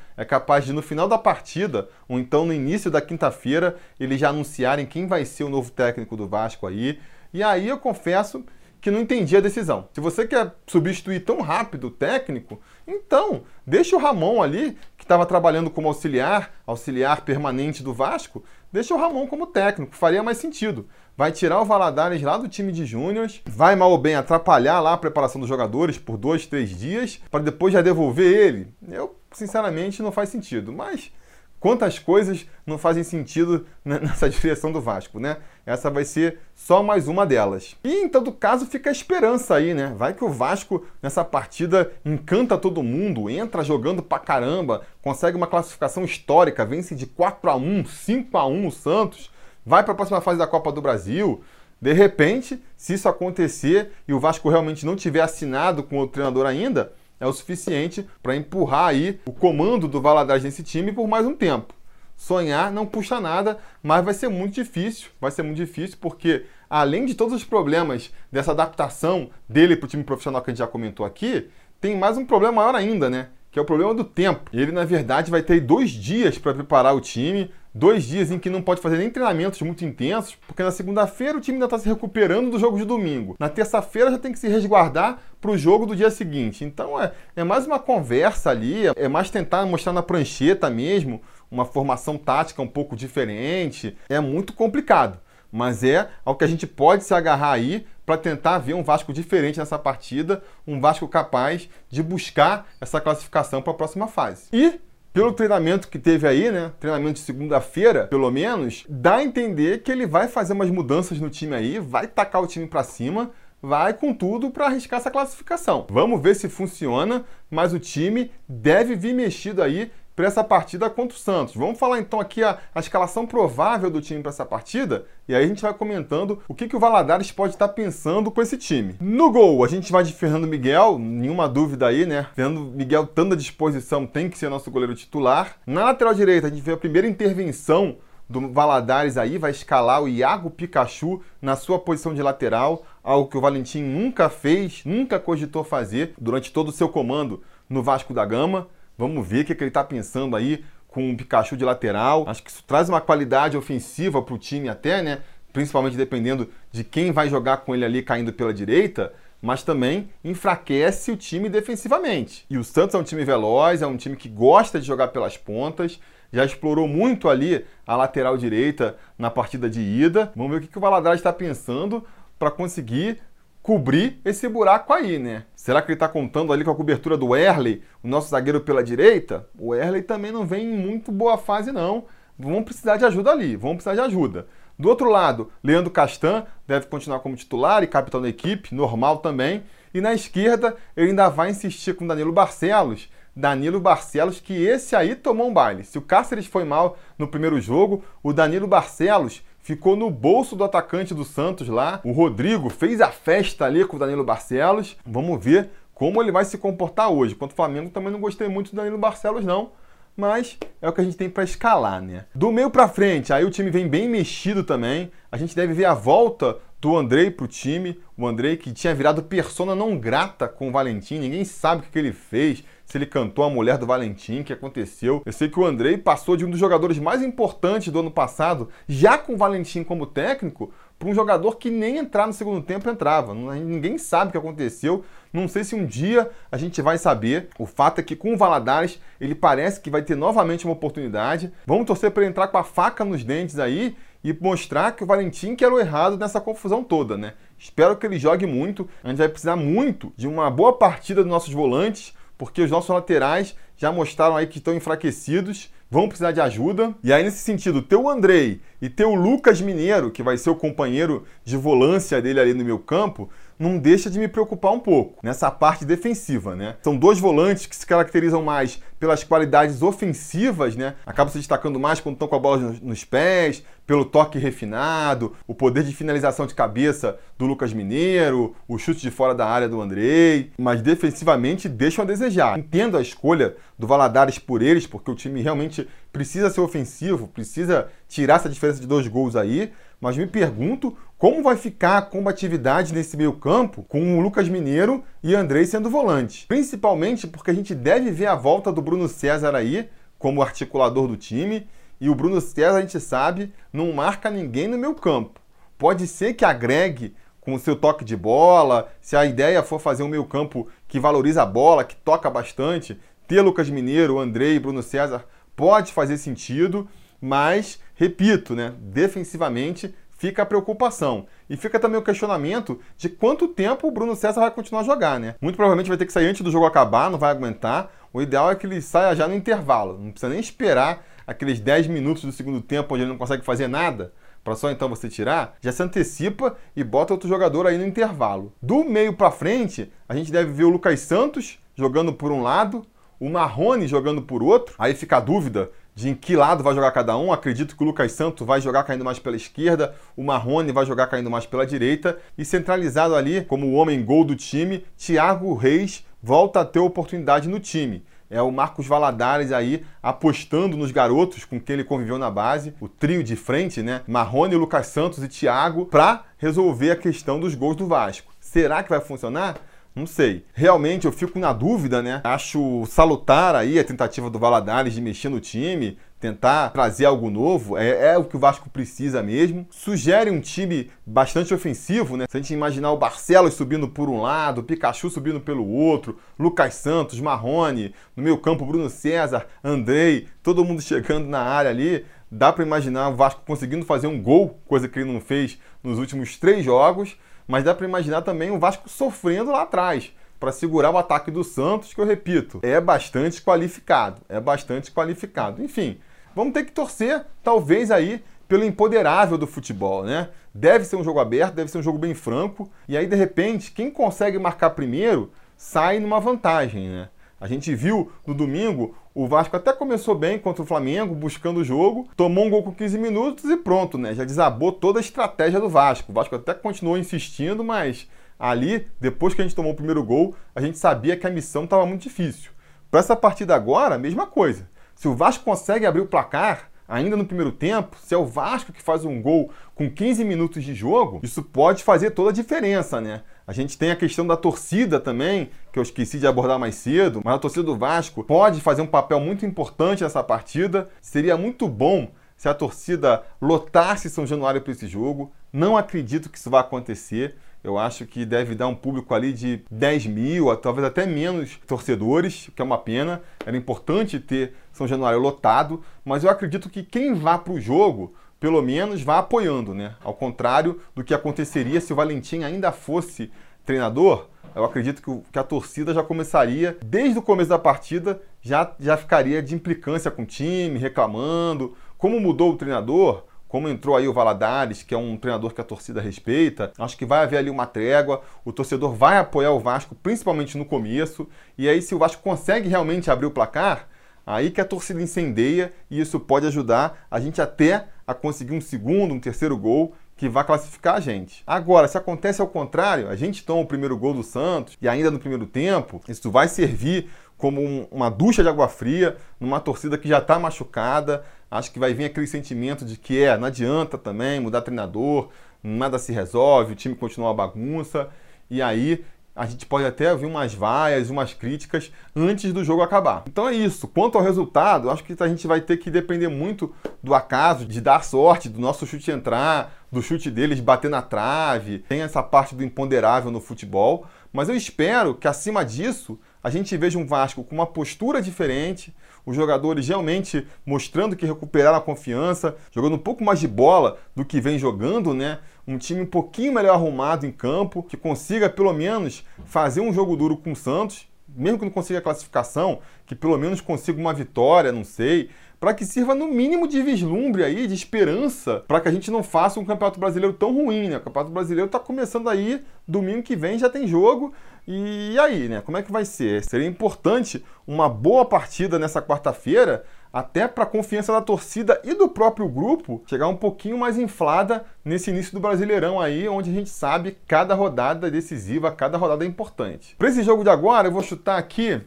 É 0.17 0.25
capaz 0.25 0.65
de 0.65 0.73
no 0.73 0.83
final 0.83 1.09
da 1.09 1.19
partida, 1.19 1.89
ou 2.09 2.19
então 2.19 2.45
no 2.45 2.53
início 2.53 2.91
da 2.91 3.01
quinta-feira, 3.01 3.77
eles 3.99 4.21
já 4.21 4.31
anunciarem 4.31 4.87
quem 4.87 5.07
vai 5.07 5.25
ser 5.25 5.45
o 5.45 5.49
novo 5.49 5.71
técnico 5.71 6.17
do 6.17 6.29
Vasco 6.29 6.67
aí. 6.67 6.99
E 7.33 7.43
aí 7.43 7.69
eu 7.69 7.79
confesso 7.79 8.45
que 8.81 8.91
não 8.91 9.01
entendi 9.01 9.37
a 9.37 9.41
decisão. 9.41 9.89
Se 9.93 10.01
você 10.01 10.27
quer 10.27 10.55
substituir 10.67 11.21
tão 11.21 11.41
rápido 11.41 11.89
o 11.89 11.91
técnico, 11.91 12.61
então 12.87 13.43
deixa 13.67 13.95
o 13.95 13.99
Ramon 13.99 14.43
ali, 14.43 14.77
que 14.97 15.05
estava 15.05 15.27
trabalhando 15.27 15.71
como 15.71 15.89
auxiliar, 15.89 16.51
auxiliar 16.67 17.21
permanente 17.21 17.83
do 17.83 17.93
Vasco, 17.93 18.43
deixa 18.73 18.95
o 18.95 18.99
Ramon 18.99 19.27
como 19.27 19.47
técnico, 19.47 19.95
faria 19.95 20.23
mais 20.23 20.39
sentido. 20.39 20.89
Vai 21.21 21.33
tirar 21.33 21.61
o 21.61 21.67
Valadares 21.67 22.23
lá 22.23 22.39
do 22.39 22.49
time 22.49 22.73
de 22.73 22.87
júniores, 22.87 23.43
vai 23.45 23.77
mal 23.77 23.91
ou 23.91 23.99
bem 23.99 24.15
atrapalhar 24.15 24.81
lá 24.81 24.95
a 24.95 24.97
preparação 24.97 25.39
dos 25.39 25.51
jogadores 25.51 25.99
por 25.99 26.17
dois, 26.17 26.47
três 26.47 26.71
dias, 26.71 27.21
para 27.31 27.45
depois 27.45 27.75
já 27.75 27.83
devolver 27.83 28.25
ele. 28.27 28.75
Eu, 28.89 29.15
sinceramente, 29.31 30.01
não 30.01 30.11
faz 30.11 30.31
sentido. 30.31 30.73
Mas 30.73 31.13
quantas 31.61 31.99
coisas 31.99 32.47
não 32.65 32.79
fazem 32.79 33.05
sentido 33.05 33.67
nessa 33.85 34.31
direção 34.31 34.73
do 34.73 34.81
Vasco, 34.81 35.21
né? 35.21 35.37
Essa 35.67 35.91
vai 35.91 36.07
ser 36.07 36.39
só 36.55 36.83
mais 36.83 37.07
uma 37.07 37.27
delas. 37.27 37.77
E 37.85 37.97
em 37.97 38.09
todo 38.09 38.33
caso 38.33 38.65
fica 38.65 38.89
a 38.89 38.93
esperança 38.93 39.57
aí, 39.57 39.75
né? 39.75 39.93
Vai 39.95 40.15
que 40.15 40.25
o 40.25 40.31
Vasco 40.31 40.87
nessa 41.03 41.23
partida 41.23 41.93
encanta 42.03 42.57
todo 42.57 42.83
mundo, 42.83 43.29
entra 43.29 43.63
jogando 43.63 44.03
pra 44.03 44.19
caramba, 44.19 44.87
consegue 45.03 45.37
uma 45.37 45.47
classificação 45.47 46.03
histórica, 46.03 46.65
vence 46.65 46.95
de 46.95 47.05
4 47.05 47.51
a 47.51 47.57
1, 47.57 47.85
5 47.85 48.39
a 48.39 48.47
1 48.47 48.67
o 48.67 48.73
Santos, 48.73 49.31
vai 49.65 49.83
para 49.83 49.93
a 49.93 49.97
próxima 49.97 50.21
fase 50.21 50.39
da 50.39 50.47
Copa 50.47 50.73
do 50.73 50.83
Brasil. 50.83 51.43
De 51.81 51.93
repente, 51.93 52.63
se 52.77 52.95
isso 52.95 53.09
acontecer 53.09 53.93
e 54.07 54.13
o 54.13 54.21
Vasco 54.21 54.49
realmente 54.49 54.85
não 54.85 54.97
tiver 54.97 55.23
assinado 55.23 55.83
com 55.83 55.99
o 55.99 56.07
treinador 56.07 56.47
ainda, 56.47 56.93
é 57.19 57.27
o 57.27 57.33
suficiente 57.33 58.07
para 58.23 58.37
empurrar 58.37 58.87
aí 58.87 59.21
o 59.27 59.33
comando 59.33 59.87
do 59.87 60.01
Valadares 60.01 60.45
nesse 60.45 60.63
time 60.63 60.93
por 60.93 61.07
mais 61.07 61.27
um 61.27 61.35
tempo. 61.35 61.75
Sonhar 62.17 62.71
não 62.71 62.85
puxa 62.85 63.19
nada, 63.19 63.59
mas 63.83 64.05
vai 64.05 64.13
ser 64.13 64.29
muito 64.29 64.55
difícil. 64.55 65.09
Vai 65.19 65.31
ser 65.31 65.43
muito 65.43 65.57
difícil 65.57 65.97
porque, 65.99 66.45
além 66.69 67.07
de 67.07 67.15
todos 67.15 67.33
os 67.33 67.45
problemas 67.45 68.13
dessa 68.31 68.53
adaptação 68.53 69.31
dele 69.49 69.75
para 69.75 69.87
o 69.87 69.89
time 69.89 70.05
profissional 70.05 70.43
que 70.43 70.51
a 70.51 70.53
gente 70.53 70.59
já 70.59 70.67
comentou 70.67 71.07
aqui, 71.07 71.49
tem 71.81 71.97
mais 71.97 72.19
um 72.19 72.27
problema 72.27 72.57
maior 72.57 72.75
ainda, 72.75 73.09
né? 73.09 73.29
Que 73.51 73.59
é 73.59 73.63
o 73.63 73.65
problema 73.65 73.95
do 73.95 74.05
tempo. 74.05 74.49
Ele, 74.53 74.71
na 74.71 74.85
verdade, 74.85 75.31
vai 75.31 75.43
ter 75.43 75.61
dois 75.61 75.91
dias 75.91 76.39
para 76.39 76.55
preparar 76.55 76.95
o 76.95 77.01
time, 77.01 77.51
dois 77.75 78.05
dias 78.05 78.31
em 78.31 78.39
que 78.39 78.51
não 78.51 78.63
pode 78.63 78.81
fazer 78.81 78.99
nem 78.99 79.11
treinamentos 79.11 79.61
muito 79.63 79.85
intensos, 79.85 80.37
porque 80.47 80.63
na 80.63 80.71
segunda-feira 80.71 81.37
o 81.37 81.41
time 81.41 81.57
ainda 81.57 81.67
está 81.67 81.79
se 81.79 81.89
recuperando 81.89 82.51
do 82.51 82.59
jogo 82.59 82.79
de 82.79 82.85
domingo. 82.85 83.37
Na 83.39 83.49
terça-feira 83.49 84.11
já 84.11 84.19
tem 84.19 84.33
que 84.33 84.39
se 84.39 84.49
resguardar 84.49 85.19
para 85.41 85.51
o 85.51 85.59
jogo 85.59 85.87
do 85.87 85.97
dia 85.97 86.11
seguinte. 86.11 86.65
Então 86.65 87.01
é, 87.01 87.13
é 87.35 87.45
mais 87.45 87.67
uma 87.67 87.79
conversa 87.79 88.51
ali, 88.51 88.85
é 88.97 89.09
mais 89.09 89.31
tentar 89.31 89.67
mostrar 89.67 89.93
na 89.93 90.03
prancheta 90.03 90.71
mesmo 90.71 91.21
uma 91.51 91.65
formação 91.65 92.17
tática 92.17 92.63
um 92.63 92.69
pouco 92.69 92.95
diferente. 92.95 93.97
É 94.09 94.21
muito 94.21 94.53
complicado, 94.53 95.19
mas 95.51 95.83
é 95.83 96.09
ao 96.25 96.37
que 96.37 96.45
a 96.45 96.49
gente 96.49 96.67
pode 96.67 97.05
se 97.05 97.15
agarrar 97.15 97.53
aí 97.53 97.87
para 98.11 98.19
tentar 98.19 98.59
ver 98.59 98.75
um 98.75 98.83
Vasco 98.83 99.13
diferente 99.13 99.61
nessa 99.61 99.79
partida, 99.79 100.43
um 100.67 100.81
Vasco 100.81 101.07
capaz 101.07 101.69
de 101.89 102.03
buscar 102.03 102.67
essa 102.81 103.01
classificação 103.01 103.63
para 103.63 103.73
a 103.73 103.77
próxima 103.77 104.09
fase. 104.09 104.49
E 104.53 104.81
pelo 105.13 105.33
treinamento 105.33 105.87
que 105.87 105.97
teve 105.97 106.27
aí, 106.27 106.51
né? 106.51 106.73
Treinamento 106.81 107.15
de 107.15 107.21
segunda-feira, 107.21 108.09
pelo 108.09 108.29
menos, 108.29 108.85
dá 108.89 109.17
a 109.17 109.23
entender 109.23 109.85
que 109.85 109.93
ele 109.93 110.09
vai 110.09 110.27
fazer 110.27 110.55
umas 110.55 110.71
mudanças 110.71 111.21
no 111.21 111.31
time 111.31 111.55
aí, 111.55 111.79
vai 111.79 112.09
tacar 112.09 112.43
o 112.43 112.49
time 112.49 112.67
para 112.67 112.83
cima, 112.83 113.31
vai 113.63 113.95
com 113.95 114.13
tudo 114.13 114.51
para 114.51 114.67
arriscar 114.67 114.99
essa 114.99 115.11
classificação. 115.11 115.87
Vamos 115.89 116.21
ver 116.21 116.35
se 116.35 116.49
funciona, 116.49 117.25
mas 117.49 117.73
o 117.73 117.79
time 117.79 118.33
deve 118.49 118.97
vir 118.97 119.15
mexido 119.15 119.63
aí 119.63 119.93
para 120.15 120.27
essa 120.27 120.45
partida 120.45 120.91
contra 120.91 121.17
o 121.17 121.21
Santos. 121.21 121.55
Vamos 121.55 121.79
falar 121.79 121.99
então 121.99 122.21
aqui 122.21 122.43
a, 122.43 122.59
a 122.75 122.81
escalação 122.81 123.27
provável 123.27 123.91
do 123.91 124.01
time 124.01 124.23
para 124.23 124.31
essa 124.31 124.45
partida 124.45 125.07
e 125.27 125.35
aí 125.35 125.45
a 125.45 125.47
gente 125.47 125.63
vai 125.63 125.73
comentando 125.73 126.43
o 126.49 126.55
que, 126.55 126.69
que 126.69 126.77
o 126.77 126.81
Valadares 126.81 127.31
pode 127.33 127.55
estar 127.55 127.69
tá 127.69 127.75
pensando 127.75 128.31
com 128.31 128.43
esse 128.43 128.57
time. 128.57 128.97
No 129.01 129.31
gol, 129.31 129.65
a 129.65 129.69
gente 129.69 129.93
vai 129.93 130.05
de 130.05 130.13
Fernando 130.13 130.47
Miguel, 130.47 130.99
nenhuma 130.99 131.49
dúvida 131.49 131.87
aí, 131.87 132.05
né? 132.05 132.27
Fernando 132.35 132.61
Miguel, 132.61 133.07
tanto 133.07 133.35
à 133.35 133.37
disposição, 133.37 134.07
tem 134.07 134.29
que 134.29 134.39
ser 134.39 134.49
nosso 134.49 134.71
goleiro 134.71 134.95
titular. 134.95 135.57
Na 135.67 135.85
lateral 135.85 136.15
direita, 136.15 136.47
a 136.47 136.51
gente 136.51 136.63
vê 136.63 136.73
a 136.73 136.77
primeira 136.77 137.07
intervenção 137.07 137.97
do 138.31 138.49
Valadares 138.53 139.17
aí, 139.17 139.39
vai 139.39 139.51
escalar 139.51 140.01
o 140.01 140.09
Iago 140.09 140.51
Pikachu 140.51 141.21
na 141.43 141.57
sua 141.57 141.81
posição 141.81 142.15
de 142.15 142.23
lateral, 142.23 142.85
algo 143.03 143.29
que 143.29 143.37
o 143.37 143.41
Valentim 143.41 143.83
nunca 143.83 144.29
fez, 144.29 144.83
nunca 144.85 145.19
cogitou 145.19 145.65
fazer 145.65 146.15
durante 146.17 146.53
todo 146.53 146.69
o 146.69 146.73
seu 146.73 146.89
comando 146.89 147.43
no 147.69 147.83
Vasco 147.83 148.15
da 148.15 148.25
Gama. 148.25 148.69
Vamos 149.01 149.27
ver 149.27 149.41
o 149.41 149.45
que, 149.47 149.55
que 149.55 149.65
ele 149.65 149.71
está 149.71 149.83
pensando 149.83 150.37
aí 150.37 150.63
com 150.87 151.11
o 151.11 151.17
Pikachu 151.17 151.57
de 151.57 151.65
lateral. 151.65 152.25
Acho 152.29 152.43
que 152.43 152.51
isso 152.51 152.63
traz 152.67 152.87
uma 152.87 153.01
qualidade 153.01 153.57
ofensiva 153.57 154.21
para 154.21 154.35
o 154.35 154.39
time 154.39 154.69
até, 154.69 155.03
né? 155.03 155.21
Principalmente 155.55 155.97
dependendo 155.97 156.51
de 156.71 156.85
quem 156.85 157.11
vai 157.11 157.27
jogar 157.31 157.59
com 157.59 157.75
ele 157.75 157.83
ali 157.83 158.03
caindo 158.03 158.31
pela 158.31 158.53
direita, 158.53 159.11
mas 159.41 159.63
também 159.63 160.11
enfraquece 160.23 161.11
o 161.11 161.17
time 161.17 161.49
defensivamente. 161.49 162.45
E 162.51 162.59
o 162.59 162.63
Santos 162.63 162.95
é 162.95 162.99
um 162.99 163.03
time 163.03 163.25
veloz, 163.25 163.81
é 163.81 163.87
um 163.87 163.97
time 163.97 164.17
que 164.17 164.29
gosta 164.29 164.79
de 164.79 164.87
jogar 164.87 165.09
pelas 165.09 165.35
pontas, 165.35 165.99
já 166.31 166.45
explorou 166.45 166.87
muito 166.87 167.31
ali 167.31 167.65
a 167.87 167.97
lateral 167.97 168.37
direita 168.37 168.99
na 169.17 169.31
partida 169.31 169.71
de 169.71 169.81
ida. 169.81 170.31
Vamos 170.37 170.53
ver 170.53 170.59
o 170.59 170.61
que, 170.61 170.69
que 170.69 170.77
o 170.77 170.81
Valadares 170.81 171.21
está 171.21 171.33
pensando 171.33 172.05
para 172.39 172.51
conseguir 172.51 173.19
cobrir 173.63 174.21
esse 174.25 174.49
buraco 174.49 174.93
aí, 174.93 175.19
né? 175.19 175.45
Será 175.55 175.83
que 175.83 175.89
ele 175.89 175.95
está 175.95 176.09
contando 176.09 176.53
ali 176.53 176.65
com 176.65 176.71
a 176.71 176.77
cobertura 176.77 177.17
do 177.17 177.37
Erley, 177.37 177.83
o 178.03 178.09
nosso 178.09 178.31
zagueiro 178.31 178.61
pela 178.61 178.83
direita? 178.83 179.47
O 179.59 179.75
Erley 179.75 180.03
também 180.03 180.33
não 180.33 180.47
vem 180.47 180.65
em 180.65 180.77
muito 180.77 181.13
boa 181.13 181.37
fase, 181.37 181.71
não. 181.71 182.05
Vamos 182.39 182.65
precisar 182.65 182.97
de 182.97 183.05
ajuda 183.05 183.31
ali, 183.31 183.57
vamos 183.57 183.77
precisar 183.77 183.95
de 183.95 184.01
ajuda. 184.01 184.47
Do 184.79 184.89
outro 184.89 185.11
lado, 185.11 185.53
Leandro 185.63 185.91
Castan 185.91 186.47
deve 186.67 186.87
continuar 186.87 187.21
como 187.21 187.37
titular 187.37 187.83
e 187.83 187.87
capitão 187.87 188.23
da 188.23 188.29
equipe, 188.31 188.75
normal 188.75 189.19
também. 189.19 189.63
E 189.93 190.01
na 190.01 190.15
esquerda, 190.15 190.75
ele 190.97 191.11
ainda 191.11 191.29
vai 191.29 191.51
insistir 191.51 191.95
com 191.95 192.07
Danilo 192.07 192.33
Barcelos, 192.33 193.11
Danilo 193.37 193.79
Barcelos, 193.79 194.41
que 194.41 194.55
esse 194.55 194.97
aí 194.97 195.15
tomou 195.15 195.49
um 195.49 195.53
baile. 195.53 195.85
Se 195.85 195.99
o 195.99 196.03
Cáceres 196.03 196.47
foi 196.47 196.65
mal 196.65 196.97
no 197.19 197.29
primeiro 197.29 197.61
jogo, 197.61 198.03
o 198.23 198.33
Danilo 198.33 198.67
Barcelos 198.67 199.43
ficou 199.63 199.97
no 199.97 200.11
bolso 200.11 200.57
do 200.57 200.65
atacante 200.65 201.15
do 201.15 201.25
Santos 201.25 201.69
lá. 201.69 202.01
O 202.05 202.13
Rodrigo 202.13 202.69
fez 202.71 203.01
a 203.01 203.11
festa 203.11 203.65
ali 203.65 203.85
com 203.85 203.97
o 203.97 203.99
Danilo 203.99 204.25
Barcelos. 204.25 204.97
Vamos 205.05 205.43
ver 205.43 205.71
como 205.95 206.23
ele 206.23 206.33
vai 206.33 206.45
se 206.45 206.57
comportar 206.57 207.11
hoje. 207.11 207.35
Quanto 207.35 207.53
o 207.53 207.55
Flamengo 207.55 207.91
também 207.91 208.13
não 208.13 208.21
gostei 208.21 208.49
muito 208.49 208.71
do 208.71 208.77
Danilo 208.77 208.97
Barcelos 208.99 209.45
não, 209.45 209.73
mas 210.17 210.59
é 210.81 210.89
o 210.89 210.93
que 210.93 211.01
a 211.01 211.05
gente 211.05 211.17
tem 211.17 211.29
para 211.29 211.45
escalar, 211.45 212.01
né? 212.01 212.25
Do 212.35 212.51
meio 212.51 212.71
para 212.71 212.89
frente, 212.89 213.33
aí 213.33 213.45
o 213.45 213.51
time 213.51 213.71
vem 213.71 213.87
bem 213.87 214.09
mexido 214.09 214.65
também. 214.65 215.11
A 215.31 215.37
gente 215.37 215.55
deve 215.55 215.73
ver 215.75 215.85
a 215.85 215.95
volta 215.95 216.57
do 216.81 216.97
Andrei 216.97 217.31
pro 217.31 217.47
time. 217.47 218.01
O 218.17 218.27
Andrei 218.27 218.57
que 218.57 218.73
tinha 218.73 218.95
virado 218.95 219.23
persona 219.23 219.75
não 219.75 219.99
grata 219.99 220.49
com 220.49 220.69
o 220.69 220.73
Valentim, 220.73 221.19
ninguém 221.19 221.45
sabe 221.45 221.83
o 221.83 221.91
que 221.91 221.99
ele 221.99 222.13
fez, 222.13 222.65
se 222.91 222.99
ele 222.99 223.07
cantou 223.07 223.45
a 223.45 223.49
mulher 223.49 223.79
do 223.79 223.87
Valentim, 223.87 224.43
que 224.43 224.53
aconteceu. 224.53 225.23
Eu 225.25 225.33
sei 225.33 225.49
que 225.49 225.61
o 225.61 225.65
Andrei 225.65 225.97
passou 225.97 226.37
de 226.37 226.45
um 226.45 226.51
dos 226.51 226.59
jogadores 226.59 226.99
mais 226.99 227.23
importantes 227.23 227.93
do 227.93 228.01
ano 228.01 228.11
passado, 228.11 228.69
já 228.89 229.17
com 229.17 229.35
o 229.35 229.37
Valentim 229.37 229.85
como 229.85 230.07
técnico, 230.07 230.73
para 230.99 231.09
um 231.09 231.15
jogador 231.15 231.57
que 231.57 231.71
nem 231.71 231.99
entrar 231.99 232.27
no 232.27 232.33
segundo 232.33 232.61
tempo 232.61 232.91
entrava. 232.91 233.33
Ninguém 233.33 233.97
sabe 233.97 234.31
o 234.31 234.33
que 234.33 234.39
aconteceu. 234.39 235.05
Não 235.33 235.47
sei 235.47 235.63
se 235.63 235.77
um 235.77 235.87
dia 235.87 236.29
a 236.51 236.59
gente 236.59 236.83
vai 236.83 236.99
saber. 236.99 237.49
O 237.61 237.65
fato 237.65 238.01
é 238.01 238.03
que 238.03 238.17
com 238.17 238.35
o 238.35 238.37
Valadares 238.37 239.01
ele 239.21 239.37
parece 239.37 239.81
que 239.81 239.89
vai 239.89 240.03
ter 240.03 240.17
novamente 240.17 240.65
uma 240.65 240.75
oportunidade. 240.75 241.53
Vamos 241.65 241.87
torcer 241.87 242.11
para 242.11 242.27
entrar 242.27 242.49
com 242.49 242.59
a 242.59 242.65
faca 242.65 243.05
nos 243.05 243.23
dentes 243.23 243.61
aí 243.61 243.97
e 244.23 244.33
mostrar 244.33 244.97
que 244.97 245.05
o 245.05 245.07
Valentim 245.07 245.55
que 245.55 245.65
era 245.65 245.73
o 245.73 245.79
errado 245.79 246.19
nessa 246.19 246.41
confusão 246.41 246.83
toda, 246.83 247.17
né? 247.17 247.35
Espero 247.57 247.97
que 247.97 248.05
ele 248.05 248.19
jogue 248.19 248.47
muito. 248.47 248.89
A 249.05 249.09
gente 249.11 249.19
vai 249.19 249.29
precisar 249.29 249.55
muito 249.55 250.13
de 250.17 250.27
uma 250.27 250.51
boa 250.51 250.73
partida 250.73 251.23
dos 251.23 251.31
nossos 251.31 251.55
volantes, 251.55 252.19
porque 252.41 252.63
os 252.63 252.71
nossos 252.71 252.89
laterais 252.89 253.55
já 253.77 253.93
mostraram 253.93 254.35
aí 254.35 254.47
que 254.47 254.57
estão 254.57 254.75
enfraquecidos, 254.75 255.71
vão 255.91 256.09
precisar 256.09 256.33
de 256.33 256.41
ajuda. 256.41 256.95
E 257.05 257.13
aí, 257.13 257.23
nesse 257.23 257.41
sentido, 257.41 257.83
ter 257.83 257.97
o 257.97 258.09
Andrei 258.09 258.63
e 258.81 258.89
ter 258.89 259.05
o 259.05 259.15
Lucas 259.15 259.61
Mineiro, 259.61 260.11
que 260.11 260.23
vai 260.23 260.39
ser 260.39 260.49
o 260.49 260.55
companheiro 260.55 261.27
de 261.45 261.59
volância 261.59 262.23
dele 262.23 262.41
ali 262.41 262.55
no 262.55 262.65
meu 262.65 262.79
campo, 262.79 263.29
não 263.61 263.79
deixa 263.79 264.09
de 264.09 264.19
me 264.19 264.27
preocupar 264.27 264.73
um 264.73 264.81
pouco 264.81 265.19
nessa 265.23 265.51
parte 265.51 265.85
defensiva, 265.85 266.57
né? 266.57 266.77
São 266.83 266.97
dois 266.97 267.21
volantes 267.21 267.67
que 267.67 267.77
se 267.77 267.87
caracterizam 267.87 268.43
mais 268.43 268.83
pelas 268.99 269.23
qualidades 269.23 269.83
ofensivas, 269.83 270.75
né? 270.75 270.95
Acabam 271.05 271.31
se 271.31 271.39
destacando 271.39 271.79
mais 271.79 272.01
quando 272.01 272.15
estão 272.15 272.27
com 272.27 272.37
a 272.37 272.39
bola 272.39 272.75
nos 272.83 273.05
pés, 273.05 273.63
pelo 273.87 274.05
toque 274.05 274.39
refinado, 274.39 275.35
o 275.47 275.55
poder 275.55 275.83
de 275.83 275.93
finalização 275.93 276.47
de 276.47 276.55
cabeça 276.55 277.19
do 277.37 277.45
Lucas 277.45 277.73
Mineiro, 277.73 278.55
o 278.69 278.79
chute 278.79 279.01
de 279.01 279.11
fora 279.11 279.35
da 279.35 279.47
área 279.47 279.69
do 279.69 279.81
Andrei, 279.81 280.53
mas 280.59 280.81
defensivamente 280.81 281.69
deixam 281.69 282.05
a 282.05 282.07
desejar. 282.07 282.59
Entendo 282.59 282.97
a 282.97 283.03
escolha 283.03 283.57
do 283.79 283.87
Valadares 283.87 284.39
por 284.39 284.63
eles, 284.63 284.87
porque 284.87 285.11
o 285.11 285.15
time 285.15 285.43
realmente 285.43 285.89
precisa 286.13 286.51
ser 286.51 286.61
ofensivo, 286.61 287.29
precisa 287.29 287.89
tirar 288.09 288.37
essa 288.37 288.49
diferença 288.49 288.81
de 288.81 288.87
dois 288.87 289.07
gols 289.09 289.37
aí, 289.37 289.73
mas 290.01 290.17
me 290.17 290.27
pergunto 290.27 290.97
como 291.19 291.43
vai 291.43 291.57
ficar 291.57 291.99
a 291.99 292.03
combatividade 292.03 292.95
nesse 292.95 293.17
meio 293.17 293.35
campo 293.35 293.83
com 293.83 294.19
o 294.19 294.21
Lucas 294.21 294.49
Mineiro 294.49 295.05
e 295.23 295.35
Andrei 295.35 295.67
sendo 295.67 295.91
volante. 295.91 296.47
Principalmente 296.47 297.27
porque 297.27 297.51
a 297.51 297.55
gente 297.55 297.75
deve 297.75 298.11
ver 298.11 298.27
a 298.27 298.35
volta 298.35 298.73
do 298.73 298.81
Bruno 298.81 299.07
César 299.07 299.55
aí 299.55 299.91
como 300.19 300.43
articulador 300.43 301.07
do 301.07 301.17
time. 301.17 301.69
E 302.01 302.09
o 302.09 302.15
Bruno 302.15 302.41
César, 302.41 302.79
a 302.79 302.81
gente 302.81 302.99
sabe, 302.99 303.53
não 303.71 303.93
marca 303.93 304.31
ninguém 304.31 304.67
no 304.67 304.79
meio 304.79 304.95
campo. 304.95 305.39
Pode 305.77 306.07
ser 306.07 306.33
que 306.33 306.47
agregue 306.47 307.15
com 307.41 307.55
o 307.55 307.59
seu 307.59 307.77
toque 307.77 308.05
de 308.05 308.17
bola, 308.17 308.91
se 309.01 309.17
a 309.17 309.25
ideia 309.27 309.63
for 309.63 309.79
fazer 309.79 310.03
um 310.03 310.09
meio 310.09 310.25
campo 310.25 310.69
que 310.89 311.01
valoriza 311.01 311.43
a 311.43 311.47
bola, 311.47 311.85
que 311.85 311.97
toca 311.97 312.31
bastante, 312.31 312.99
ter 313.27 313.41
Lucas 313.43 313.69
Mineiro, 313.69 314.19
Andrei, 314.19 314.59
Bruno 314.59 314.83
César 314.83 315.25
pode 315.55 315.93
fazer 315.93 316.17
sentido, 316.17 316.89
mas 317.21 317.81
repito, 317.95 318.55
né, 318.55 318.73
defensivamente 318.79 319.95
fica 320.21 320.43
a 320.43 320.47
preocupação. 320.47 321.27
E 321.49 321.57
fica 321.57 321.81
também 321.81 321.99
o 321.99 322.05
questionamento 322.05 322.79
de 322.97 323.09
quanto 323.09 323.49
tempo 323.49 323.89
o 323.89 323.91
Bruno 323.91 324.15
César 324.15 324.41
vai 324.41 324.51
continuar 324.51 324.83
a 324.83 324.85
jogar, 324.85 325.19
né? 325.19 325.35
Muito 325.41 325.57
provavelmente 325.57 325.89
vai 325.89 325.97
ter 325.97 326.05
que 326.05 326.13
sair 326.13 326.27
antes 326.27 326.43
do 326.43 326.51
jogo 326.51 326.67
acabar, 326.67 327.11
não 327.11 327.19
vai 327.19 327.31
aguentar. 327.31 327.91
O 328.13 328.21
ideal 328.21 328.51
é 328.51 328.55
que 328.55 328.67
ele 328.67 328.83
saia 328.83 329.17
já 329.17 329.27
no 329.27 329.35
intervalo. 329.35 329.99
Não 329.99 330.11
precisa 330.11 330.31
nem 330.31 330.39
esperar 330.39 331.07
aqueles 331.27 331.59
10 331.59 331.87
minutos 331.87 332.23
do 332.23 332.33
segundo 332.33 332.61
tempo 332.61 332.95
onde 332.95 333.05
ele 333.05 333.11
não 333.11 333.19
consegue 333.19 333.45
fazer 333.45 333.67
nada 333.67 334.13
para 334.43 334.57
só 334.57 334.71
então 334.71 334.89
você 334.89 335.09
tirar, 335.09 335.57
já 335.61 335.71
se 335.71 335.83
antecipa 335.83 336.57
e 336.75 336.83
bota 336.83 337.13
outro 337.13 337.29
jogador 337.29 337.67
aí 337.67 337.77
no 337.77 337.87
intervalo. 337.87 338.53
Do 338.61 338.85
meio 338.85 339.13
para 339.13 339.31
frente, 339.31 339.93
a 340.09 340.15
gente 340.15 340.33
deve 340.33 340.53
ver 340.53 340.65
o 340.65 340.71
Lucas 340.71 341.01
Santos 341.01 341.59
jogando 341.75 342.13
por 342.13 342.33
um 342.33 342.43
lado, 342.43 342.87
o 343.19 343.29
Marrone 343.29 343.87
jogando 343.87 344.23
por 344.23 344.43
outro. 344.43 344.75
Aí 344.79 344.95
fica 344.95 345.19
a 345.19 345.21
dúvida 345.21 345.71
de 345.95 346.09
em 346.09 346.15
que 346.15 346.37
lado 346.37 346.63
vai 346.63 346.75
jogar 346.75 346.93
cada 346.93 347.17
um. 347.17 347.33
Acredito 347.33 347.77
que 347.77 347.83
o 347.83 347.87
Lucas 347.87 348.13
Santos 348.13 348.47
vai 348.47 348.61
jogar 348.61 348.85
caindo 348.85 349.05
mais 349.05 349.19
pela 349.19 349.37
esquerda, 349.37 349.95
o 350.17 350.23
Marrone 350.23 350.73
vai 350.73 350.87
jogar 350.87 351.07
caindo 351.07 351.31
mais 351.31 351.47
pela 351.47 351.67
direita 351.67 352.19
e 352.37 352.45
centralizado 352.45 353.15
ali 353.15 353.45
como 353.45 353.67
o 353.67 353.75
homem 353.75 354.05
gol 354.05 354.25
do 354.25 354.35
time, 354.35 354.85
Thiago 354.97 355.55
Reis 355.55 356.05
volta 356.23 356.61
a 356.61 356.65
ter 356.65 356.79
oportunidade 356.79 357.49
no 357.49 357.61
time. 357.61 358.05
É 358.31 358.41
o 358.41 358.53
Marcos 358.53 358.87
Valadares 358.87 359.51
aí 359.51 359.85
apostando 360.01 360.77
nos 360.77 360.93
garotos 360.93 361.45
com 361.45 361.61
quem 361.61 361.75
ele 361.75 361.85
conviveu 361.85 362.17
na 362.17 362.31
base, 362.31 362.73
o 362.81 362.89
trio 362.89 363.25
de 363.25 363.35
frente, 363.35 363.83
né? 363.83 364.03
Marrone, 364.07 364.55
Lucas 364.55 364.87
Santos 364.87 365.21
e 365.21 365.27
Thiago, 365.27 365.87
para 365.87 366.23
resolver 366.39 366.93
a 366.93 366.97
questão 366.97 367.41
dos 367.41 367.57
gols 367.57 367.75
do 367.75 367.89
Vasco. 367.89 368.33
Será 368.39 368.85
que 368.85 368.91
vai 368.91 369.01
funcionar? 369.01 369.57
Não 369.95 370.07
sei. 370.07 370.45
Realmente 370.55 371.05
eu 371.05 371.13
fico 371.13 371.39
na 371.39 371.53
dúvida, 371.53 372.01
né? 372.01 372.21
Acho 372.23 372.87
salutar 372.87 373.57
aí 373.57 373.79
a 373.79 373.85
tentativa 373.85 374.31
do 374.31 374.39
Valadares 374.39 374.95
de 374.95 375.01
mexer 375.01 375.29
no 375.29 375.41
time, 375.41 375.99
tentar 376.21 376.71
trazer 376.71 377.07
algo 377.07 377.29
novo. 377.29 377.77
É, 377.77 378.13
é, 378.13 378.19
o 378.19 378.25
que 378.25 378.37
o 378.37 378.39
Vasco 378.39 378.71
precisa 378.71 379.21
mesmo. 379.21 379.67
Sugere 379.69 380.31
um 380.31 380.41
time 380.41 380.91
bastante 381.05 381.53
ofensivo, 381.53 382.17
né? 382.17 382.27
Se 382.31 382.37
a 382.37 382.41
gente 382.41 382.55
imaginar 382.55 382.93
o 382.93 382.99
Barcelos 382.99 383.55
subindo 383.55 383.89
por 383.89 384.09
um 384.09 384.21
lado, 384.21 384.61
o 384.61 384.65
Pikachu 384.65 385.11
subindo 385.11 385.41
pelo 385.41 385.67
outro, 385.67 386.19
Lucas 386.39 386.75
Santos, 386.75 387.19
Marrone, 387.19 387.93
no 388.15 388.23
meu 388.23 388.39
campo 388.39 388.65
Bruno 388.65 388.89
César, 388.89 389.47
Andrei, 389.63 390.29
todo 390.41 390.65
mundo 390.65 390.81
chegando 390.81 391.27
na 391.27 391.41
área 391.41 391.71
ali. 391.71 392.07
Dá 392.31 392.53
para 392.53 392.65
imaginar 392.65 393.09
o 393.09 393.17
Vasco 393.17 393.43
conseguindo 393.45 393.85
fazer 393.85 394.07
um 394.07 394.23
gol, 394.23 394.61
coisa 394.69 394.87
que 394.87 395.01
ele 395.01 395.13
não 395.13 395.21
fez 395.21 395.59
nos 395.83 395.99
últimos 395.99 396.37
três 396.37 396.65
jogos 396.65 397.17
mas 397.51 397.65
dá 397.65 397.75
para 397.75 397.87
imaginar 397.87 398.23
também 398.23 398.51
o 398.53 398.59
Vasco 398.61 398.89
sofrendo 398.89 399.51
lá 399.51 399.63
atrás 399.63 400.13
para 400.39 400.53
segurar 400.53 400.91
o 400.93 400.97
ataque 400.97 401.31
do 401.31 401.43
Santos, 401.43 401.93
que 401.93 402.01
eu 402.01 402.07
repito, 402.07 402.61
é 402.63 402.81
bastante 402.81 403.43
qualificado, 403.43 404.23
é 404.29 404.41
bastante 404.41 404.91
qualificado. 404.93 405.63
Enfim, 405.63 405.99
vamos 406.35 406.55
ter 406.55 406.65
que 406.65 406.73
torcer, 406.73 407.27
talvez 407.43 407.91
aí 407.91 408.23
pelo 408.47 408.65
empoderável 408.65 409.37
do 409.37 409.47
futebol, 409.47 410.05
né? 410.05 410.29
Deve 410.55 410.85
ser 410.85 410.97
um 410.97 411.05
jogo 411.05 411.19
aberto, 411.19 411.55
deve 411.55 411.71
ser 411.71 411.79
um 411.79 411.83
jogo 411.83 411.99
bem 411.99 412.15
franco, 412.15 412.71
e 412.89 412.97
aí 412.97 413.07
de 413.07 413.17
repente, 413.17 413.73
quem 413.73 413.91
consegue 413.91 414.39
marcar 414.39 414.71
primeiro 414.71 415.31
sai 415.57 415.99
numa 415.99 416.21
vantagem, 416.21 416.89
né? 416.89 417.09
A 417.41 417.47
gente 417.47 417.75
viu 417.75 418.13
no 418.27 418.35
domingo, 418.35 418.95
o 419.15 419.27
Vasco 419.27 419.57
até 419.57 419.73
começou 419.73 420.15
bem 420.15 420.39
contra 420.39 420.63
o 420.63 420.67
Flamengo, 420.67 421.15
buscando 421.15 421.61
o 421.61 421.65
jogo, 421.65 422.07
tomou 422.15 422.45
um 422.45 422.51
gol 422.51 422.63
com 422.63 422.75
15 422.75 422.99
minutos 422.99 423.45
e 423.47 423.57
pronto, 423.57 423.97
né? 423.97 424.15
Já 424.15 424.25
desabou 424.25 424.71
toda 424.71 424.99
a 424.99 425.01
estratégia 425.01 425.59
do 425.59 425.67
Vasco. 425.67 426.13
O 426.13 426.15
Vasco 426.15 426.37
até 426.37 426.53
continuou 426.53 426.99
insistindo, 426.99 427.65
mas 427.65 428.07
ali, 428.39 428.87
depois 429.01 429.33
que 429.33 429.41
a 429.41 429.45
gente 429.45 429.57
tomou 429.57 429.73
o 429.73 429.77
primeiro 429.77 430.05
gol, 430.05 430.35
a 430.55 430.61
gente 430.61 430.77
sabia 430.77 431.17
que 431.17 431.27
a 431.27 431.31
missão 431.31 431.65
estava 431.65 431.87
muito 431.87 432.03
difícil. 432.03 432.51
Para 432.91 433.01
essa 433.01 433.17
partida 433.17 433.55
agora, 433.55 433.95
a 433.95 433.99
mesma 433.99 434.27
coisa. 434.27 434.69
Se 434.95 435.09
o 435.09 435.15
Vasco 435.15 435.43
consegue 435.43 435.87
abrir 435.87 436.03
o 436.03 436.07
placar, 436.07 436.71
ainda 436.87 437.17
no 437.17 437.25
primeiro 437.25 437.53
tempo, 437.53 437.97
se 438.03 438.13
é 438.13 438.19
o 438.19 438.27
Vasco 438.27 438.73
que 438.73 438.83
faz 438.83 439.05
um 439.05 439.23
gol 439.23 439.51
com 439.75 439.89
15 439.89 440.25
minutos 440.25 440.63
de 440.63 440.75
jogo, 440.75 441.21
isso 441.23 441.43
pode 441.43 441.85
fazer 441.85 442.11
toda 442.11 442.31
a 442.31 442.35
diferença, 442.35 443.01
né? 443.01 443.23
A 443.51 443.53
gente 443.53 443.77
tem 443.77 443.91
a 443.91 443.97
questão 443.97 444.25
da 444.25 444.37
torcida 444.37 445.01
também, 445.01 445.51
que 445.73 445.79
eu 445.81 445.83
esqueci 445.83 446.21
de 446.21 446.27
abordar 446.29 446.57
mais 446.57 446.77
cedo, 446.77 447.21
mas 447.25 447.35
a 447.35 447.39
torcida 447.41 447.65
do 447.65 447.77
Vasco 447.77 448.23
pode 448.23 448.61
fazer 448.61 448.81
um 448.81 448.87
papel 448.87 449.19
muito 449.19 449.45
importante 449.45 450.05
nessa 450.05 450.23
partida. 450.23 450.89
Seria 451.03 451.37
muito 451.37 451.67
bom 451.67 452.13
se 452.37 452.49
a 452.49 452.55
torcida 452.55 453.25
lotasse 453.43 454.09
São 454.09 454.25
Januário 454.25 454.61
para 454.61 454.71
esse 454.71 454.87
jogo. 454.87 455.33
Não 455.53 455.77
acredito 455.77 456.31
que 456.31 456.39
isso 456.39 456.49
vai 456.49 456.61
acontecer. 456.61 457.35
Eu 457.65 457.77
acho 457.77 458.07
que 458.07 458.25
deve 458.25 458.55
dar 458.55 458.69
um 458.69 458.75
público 458.77 459.13
ali 459.13 459.33
de 459.33 459.65
10 459.69 460.07
mil, 460.07 460.57
talvez 460.57 460.87
até 460.87 461.05
menos 461.05 461.59
torcedores, 461.67 462.49
que 462.55 462.63
é 462.63 462.65
uma 462.65 462.79
pena. 462.79 463.21
Era 463.45 463.57
importante 463.57 464.21
ter 464.21 464.55
São 464.73 464.87
Januário 464.87 465.19
lotado, 465.19 465.83
mas 466.05 466.23
eu 466.23 466.31
acredito 466.31 466.71
que 466.71 466.85
quem 466.85 467.15
vá 467.15 467.37
para 467.37 467.53
o 467.53 467.61
jogo, 467.61 468.15
pelo 468.41 468.63
menos 468.63 469.03
vá 469.03 469.19
apoiando, 469.19 469.75
né? 469.75 469.95
Ao 470.03 470.15
contrário 470.15 470.81
do 470.95 471.05
que 471.05 471.15
aconteceria 471.15 471.81
se 471.81 471.93
o 471.93 471.97
Valentim 471.97 472.43
ainda 472.43 472.73
fosse 472.73 473.31
treinador, 473.65 474.27
eu 474.55 474.65
acredito 474.65 475.03
que, 475.03 475.31
que 475.31 475.39
a 475.39 475.45
torcida 475.45 475.95
já 475.95 476.03
começaria, 476.03 476.77
desde 476.83 477.19
o 477.19 477.23
começo 477.23 477.51
da 477.51 477.59
partida, 477.59 478.21
já, 478.41 478.75
já 478.81 478.97
ficaria 478.97 479.43
de 479.43 479.55
implicância 479.55 480.11
com 480.11 480.23
o 480.23 480.27
time, 480.27 480.79
reclamando. 480.79 481.77
Como 481.97 482.19
mudou 482.19 482.53
o 482.53 482.57
treinador, 482.57 483.25
como 483.47 483.69
entrou 483.69 483.97
aí 483.97 484.09
o 484.09 484.13
Valadares, 484.13 484.83
que 484.83 484.95
é 484.95 484.99
um 484.99 485.17
treinador 485.17 485.53
que 485.53 485.61
a 485.61 485.65
torcida 485.65 486.01
respeita, 486.01 486.73
acho 486.79 486.97
que 486.97 487.05
vai 487.05 487.23
haver 487.23 487.37
ali 487.37 487.51
uma 487.51 487.67
trégua, 487.67 488.23
o 488.45 488.53
torcedor 488.53 488.95
vai 488.95 489.19
apoiar 489.19 489.51
o 489.51 489.61
Vasco, 489.61 489.95
principalmente 489.95 490.57
no 490.57 490.65
começo, 490.65 491.29
e 491.59 491.69
aí 491.69 491.83
se 491.83 491.95
o 491.95 491.99
Vasco 491.99 492.23
consegue 492.23 492.69
realmente 492.69 493.11
abrir 493.11 493.27
o 493.27 493.31
placar, 493.31 493.89
aí 494.25 494.51
que 494.51 494.61
a 494.61 494.65
torcida 494.65 495.03
incendeia 495.03 495.73
e 495.91 496.01
isso 496.01 496.21
pode 496.21 496.47
ajudar 496.47 497.07
a 497.11 497.19
gente 497.19 497.43
até 497.43 497.89
a 498.11 498.15
conseguir 498.15 498.55
um 498.55 498.61
segundo, 498.61 499.15
um 499.15 499.21
terceiro 499.21 499.57
gol 499.57 499.95
que 500.17 500.29
vai 500.29 500.43
classificar 500.45 500.97
a 500.97 501.01
gente. 501.01 501.45
Agora, 501.47 501.87
se 501.87 501.97
acontece 501.97 502.41
ao 502.41 502.49
contrário, 502.49 503.09
a 503.09 503.15
gente 503.15 503.45
toma 503.45 503.63
o 503.63 503.67
primeiro 503.67 503.97
gol 503.97 504.13
do 504.13 504.25
Santos 504.25 504.77
e 504.83 504.89
ainda 504.89 505.13
no 505.13 505.19
primeiro 505.21 505.47
tempo, 505.47 506.01
isso 506.09 506.29
vai 506.29 506.49
servir 506.49 507.09
como 507.39 507.61
um, 507.61 507.87
uma 507.89 508.11
ducha 508.11 508.43
de 508.43 508.49
água 508.49 508.69
fria 508.69 509.17
numa 509.39 509.61
torcida 509.61 509.97
que 509.97 510.09
já 510.09 510.19
está 510.19 510.39
machucada. 510.41 511.25
Acho 511.49 511.71
que 511.73 511.79
vai 511.79 511.95
vir 511.95 512.07
aquele 512.07 512.27
sentimento 512.27 512.85
de 512.85 512.97
que 512.97 513.23
é, 513.23 513.39
não 513.39 513.47
adianta 513.47 513.97
também 513.97 514.41
mudar 514.41 514.61
treinador, 514.63 515.29
nada 515.63 515.97
se 515.97 516.13
resolve, 516.13 516.73
o 516.73 516.77
time 516.77 516.97
continua 516.97 517.29
uma 517.29 517.35
bagunça. 517.35 518.09
E 518.51 518.61
aí 518.61 519.05
a 519.35 519.47
gente 519.47 519.65
pode 519.65 519.87
até 519.87 520.13
ouvir 520.13 520.27
umas 520.27 520.53
vaias, 520.53 521.09
umas 521.09 521.33
críticas 521.33 521.93
antes 522.15 522.53
do 522.53 522.65
jogo 522.65 522.83
acabar. 522.83 523.23
Então 523.27 523.49
é 523.49 523.55
isso. 523.55 523.87
Quanto 523.89 524.19
ao 524.19 524.25
resultado, 524.25 524.91
acho 524.91 525.05
que 525.05 525.15
a 525.23 525.29
gente 525.29 525.47
vai 525.47 525.61
ter 525.61 525.77
que 525.77 525.91
depender 525.91 526.29
muito 526.29 526.75
do 527.03 527.15
acaso, 527.15 527.65
de 527.65 527.81
dar 527.81 528.05
sorte, 528.05 528.49
do 528.49 528.61
nosso 528.61 528.87
chute 528.87 529.11
entrar, 529.11 529.73
do 529.91 530.03
chute 530.03 530.31
deles 530.31 530.61
bater 530.61 530.91
na 530.91 531.01
trave. 531.01 531.79
Tem 531.79 532.03
essa 532.03 532.23
parte 532.23 532.55
do 532.55 532.65
imponderável 532.65 533.31
no 533.31 533.41
futebol. 533.41 534.07
Mas 534.33 534.49
eu 534.49 534.55
espero 534.55 535.15
que 535.15 535.27
acima 535.27 535.65
disso 535.65 536.19
a 536.43 536.51
gente 536.51 536.77
veja 536.77 536.99
um 536.99 537.07
Vasco 537.07 537.45
com 537.45 537.55
uma 537.55 537.67
postura 537.67 538.23
diferente, 538.23 538.95
os 539.25 539.37
jogadores 539.37 539.87
realmente 539.87 540.47
mostrando 540.65 541.17
que 541.17 541.27
recuperaram 541.27 541.79
a 541.79 541.81
confiança, 541.81 542.57
jogando 542.71 542.95
um 542.95 542.99
pouco 542.99 543.25
mais 543.25 543.41
de 543.41 543.49
bola 543.49 543.99
do 544.15 544.25
que 544.25 544.41
vem 544.41 544.59
jogando, 544.59 545.15
né? 545.15 545.39
Um 545.67 545.79
time 545.79 546.03
um 546.03 546.07
pouquinho 546.07 546.55
melhor 546.55 546.75
arrumado 546.75 547.27
em 547.27 547.33
campo, 547.33 547.83
que 547.83 547.97
consiga 547.97 548.49
pelo 548.49 548.73
menos 548.73 549.25
fazer 549.45 549.81
um 549.81 549.93
jogo 549.93 550.17
duro 550.17 550.37
com 550.37 550.53
o 550.53 550.57
Santos, 550.57 551.07
mesmo 551.29 551.59
que 551.59 551.65
não 551.65 551.73
consiga 551.73 551.99
a 551.99 552.03
classificação, 552.03 552.81
que 553.07 553.15
pelo 553.15 553.39
menos 553.39 553.61
consiga 553.61 554.01
uma 554.01 554.13
vitória, 554.13 554.73
não 554.73 554.85
sei, 554.85 555.31
para 555.61 555.75
que 555.75 555.85
sirva 555.85 556.15
no 556.15 556.27
mínimo 556.27 556.67
de 556.67 556.83
vislumbre 556.83 557.45
aí, 557.45 557.67
de 557.67 557.75
esperança, 557.75 558.65
para 558.67 558.81
que 558.81 558.89
a 558.89 558.91
gente 558.91 559.11
não 559.11 559.23
faça 559.23 559.61
um 559.61 559.65
Campeonato 559.65 560.01
Brasileiro 560.01 560.33
tão 560.33 560.55
ruim, 560.55 560.89
né? 560.89 560.97
O 560.97 561.01
Campeonato 561.01 561.33
Brasileiro 561.33 561.67
está 561.67 561.79
começando 561.79 562.31
aí, 562.31 562.63
domingo 562.89 563.23
que 563.23 563.37
vem 563.37 563.59
já 563.59 563.69
tem 563.69 563.87
jogo, 563.87 564.33
e 564.73 565.19
aí, 565.19 565.49
né? 565.49 565.61
Como 565.61 565.77
é 565.77 565.83
que 565.83 565.91
vai 565.91 566.05
ser? 566.05 566.45
Seria 566.45 566.67
importante 566.67 567.45
uma 567.67 567.89
boa 567.89 568.25
partida 568.25 568.79
nessa 568.79 569.03
quarta-feira, 569.03 569.85
até 570.13 570.47
para 570.47 570.65
a 570.65 570.67
confiança 570.67 571.13
da 571.13 571.21
torcida 571.21 571.81
e 571.85 571.95
do 571.95 572.09
próprio 572.09 572.49
grupo 572.49 573.03
chegar 573.07 573.29
um 573.29 573.37
pouquinho 573.37 573.77
mais 573.77 573.99
inflada 573.99 574.65
nesse 574.85 575.11
início 575.11 575.33
do 575.33 575.41
Brasileirão 575.41 576.01
aí, 576.01 576.29
onde 576.29 576.51
a 576.51 576.53
gente 576.53 576.71
sabe 576.71 577.17
cada 577.27 577.55
rodada 577.55 578.09
é 578.09 578.11
decisiva, 578.11 578.71
cada 578.71 578.97
rodada 578.97 579.25
é 579.25 579.29
importante. 579.29 579.95
Para 579.97 580.09
esse 580.09 580.23
jogo 580.23 580.45
de 580.45 580.51
agora, 580.51 580.89
eu 580.89 580.93
vou 580.93 581.03
chutar 581.03 581.39
aqui 581.39 581.81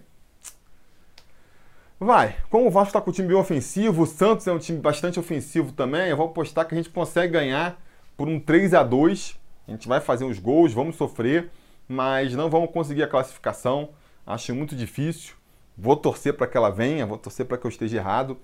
Vai. 2.03 2.35
Como 2.49 2.67
o 2.67 2.69
Vasco 2.69 2.89
está 2.89 2.99
com 2.99 3.11
o 3.11 3.13
time 3.13 3.29
bem 3.29 3.37
ofensivo, 3.37 4.03
o 4.03 4.05
Santos 4.05 4.45
é 4.45 4.51
um 4.51 4.59
time 4.59 4.79
bastante 4.79 5.17
ofensivo 5.19 5.71
também, 5.71 6.09
eu 6.09 6.17
vou 6.17 6.25
apostar 6.25 6.67
que 6.67 6.73
a 6.73 6.77
gente 6.77 6.89
consegue 6.89 7.31
ganhar 7.31 7.81
por 8.17 8.27
um 8.27 8.41
3 8.41 8.73
a 8.73 8.83
2 8.83 9.39
A 9.67 9.71
gente 9.71 9.87
vai 9.87 10.01
fazer 10.01 10.25
uns 10.25 10.37
gols, 10.37 10.73
vamos 10.73 10.97
sofrer, 10.97 11.49
mas 11.87 12.33
não 12.33 12.49
vamos 12.49 12.71
conseguir 12.71 13.03
a 13.03 13.07
classificação. 13.07 13.89
Acho 14.25 14.53
muito 14.55 14.75
difícil. 14.75 15.35
Vou 15.77 15.95
torcer 15.95 16.35
para 16.35 16.47
que 16.47 16.55
ela 16.55 16.69
venha, 16.69 17.05
vou 17.05 17.17
torcer 17.17 17.45
para 17.45 17.57
que 17.57 17.65
eu 17.65 17.69
esteja 17.69 17.97
errado, 17.97 18.37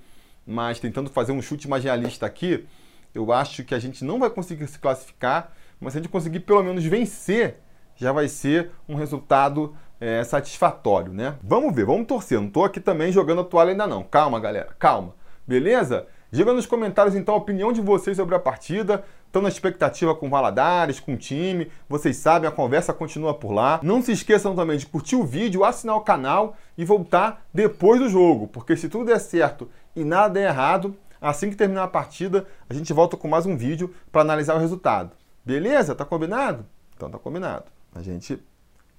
mas 0.45 0.79
tentando 0.79 1.09
fazer 1.09 1.31
um 1.31 1.41
chute 1.41 1.67
mais 1.67 1.83
realista 1.83 2.25
aqui, 2.25 2.65
eu 3.13 3.31
acho 3.31 3.63
que 3.63 3.75
a 3.75 3.79
gente 3.79 4.03
não 4.03 4.19
vai 4.19 4.29
conseguir 4.29 4.67
se 4.67 4.79
classificar, 4.79 5.53
mas 5.79 5.93
se 5.93 5.99
a 5.99 6.01
gente 6.01 6.11
conseguir 6.11 6.41
pelo 6.41 6.63
menos 6.63 6.83
vencer, 6.83 7.57
já 7.95 8.11
vai 8.11 8.27
ser 8.27 8.71
um 8.87 8.95
resultado 8.95 9.75
é, 9.99 10.23
satisfatório, 10.23 11.13
né? 11.13 11.35
Vamos 11.43 11.75
ver, 11.75 11.85
vamos 11.85 12.07
torcer. 12.07 12.39
Não 12.39 12.47
estou 12.47 12.63
aqui 12.63 12.79
também 12.79 13.11
jogando 13.11 13.41
a 13.41 13.43
toalha 13.43 13.71
ainda 13.71 13.85
não. 13.85 14.03
Calma, 14.03 14.39
galera, 14.39 14.75
calma. 14.79 15.13
Beleza? 15.45 16.07
Diga 16.31 16.53
nos 16.53 16.67
comentários 16.67 17.15
então 17.15 17.33
a 17.33 17.37
opinião 17.37 17.73
de 17.73 17.81
vocês 17.81 18.15
sobre 18.15 18.35
a 18.35 18.39
partida. 18.39 19.03
Estão 19.25 19.41
na 19.41 19.49
expectativa 19.49 20.13
com 20.13 20.29
Valadares, 20.29 20.99
com 20.99 21.13
o 21.13 21.17
time. 21.17 21.71
Vocês 21.87 22.17
sabem, 22.17 22.47
a 22.47 22.51
conversa 22.51 22.93
continua 22.93 23.33
por 23.33 23.51
lá. 23.51 23.79
Não 23.81 23.99
se 23.99 24.11
esqueçam 24.11 24.55
também 24.55 24.77
de 24.77 24.85
curtir 24.85 25.15
o 25.15 25.25
vídeo, 25.25 25.63
assinar 25.63 25.95
o 25.95 26.01
canal 26.01 26.55
e 26.77 26.85
voltar 26.85 27.43
depois 27.51 27.99
do 27.99 28.07
jogo. 28.07 28.47
Porque 28.47 28.77
se 28.77 28.89
tudo 28.89 29.05
der 29.05 29.19
certo 29.19 29.69
e 29.95 30.03
nada 30.03 30.35
der 30.35 30.49
errado, 30.49 30.95
assim 31.19 31.49
que 31.49 31.55
terminar 31.55 31.85
a 31.85 31.87
partida, 31.87 32.45
a 32.69 32.75
gente 32.75 32.93
volta 32.93 33.17
com 33.17 33.27
mais 33.27 33.47
um 33.47 33.57
vídeo 33.57 33.91
para 34.11 34.21
analisar 34.21 34.55
o 34.55 34.59
resultado. 34.59 35.11
Beleza? 35.43 35.95
Tá 35.95 36.05
combinado? 36.05 36.63
Então 36.95 37.09
tá 37.09 37.17
combinado. 37.17 37.65
A 37.93 38.03
gente 38.03 38.39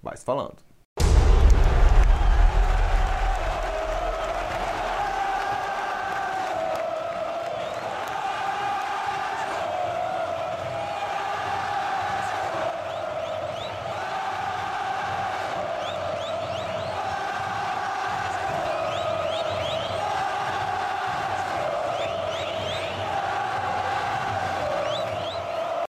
vai 0.03 0.17
se 0.17 0.25
falando. 0.25 0.70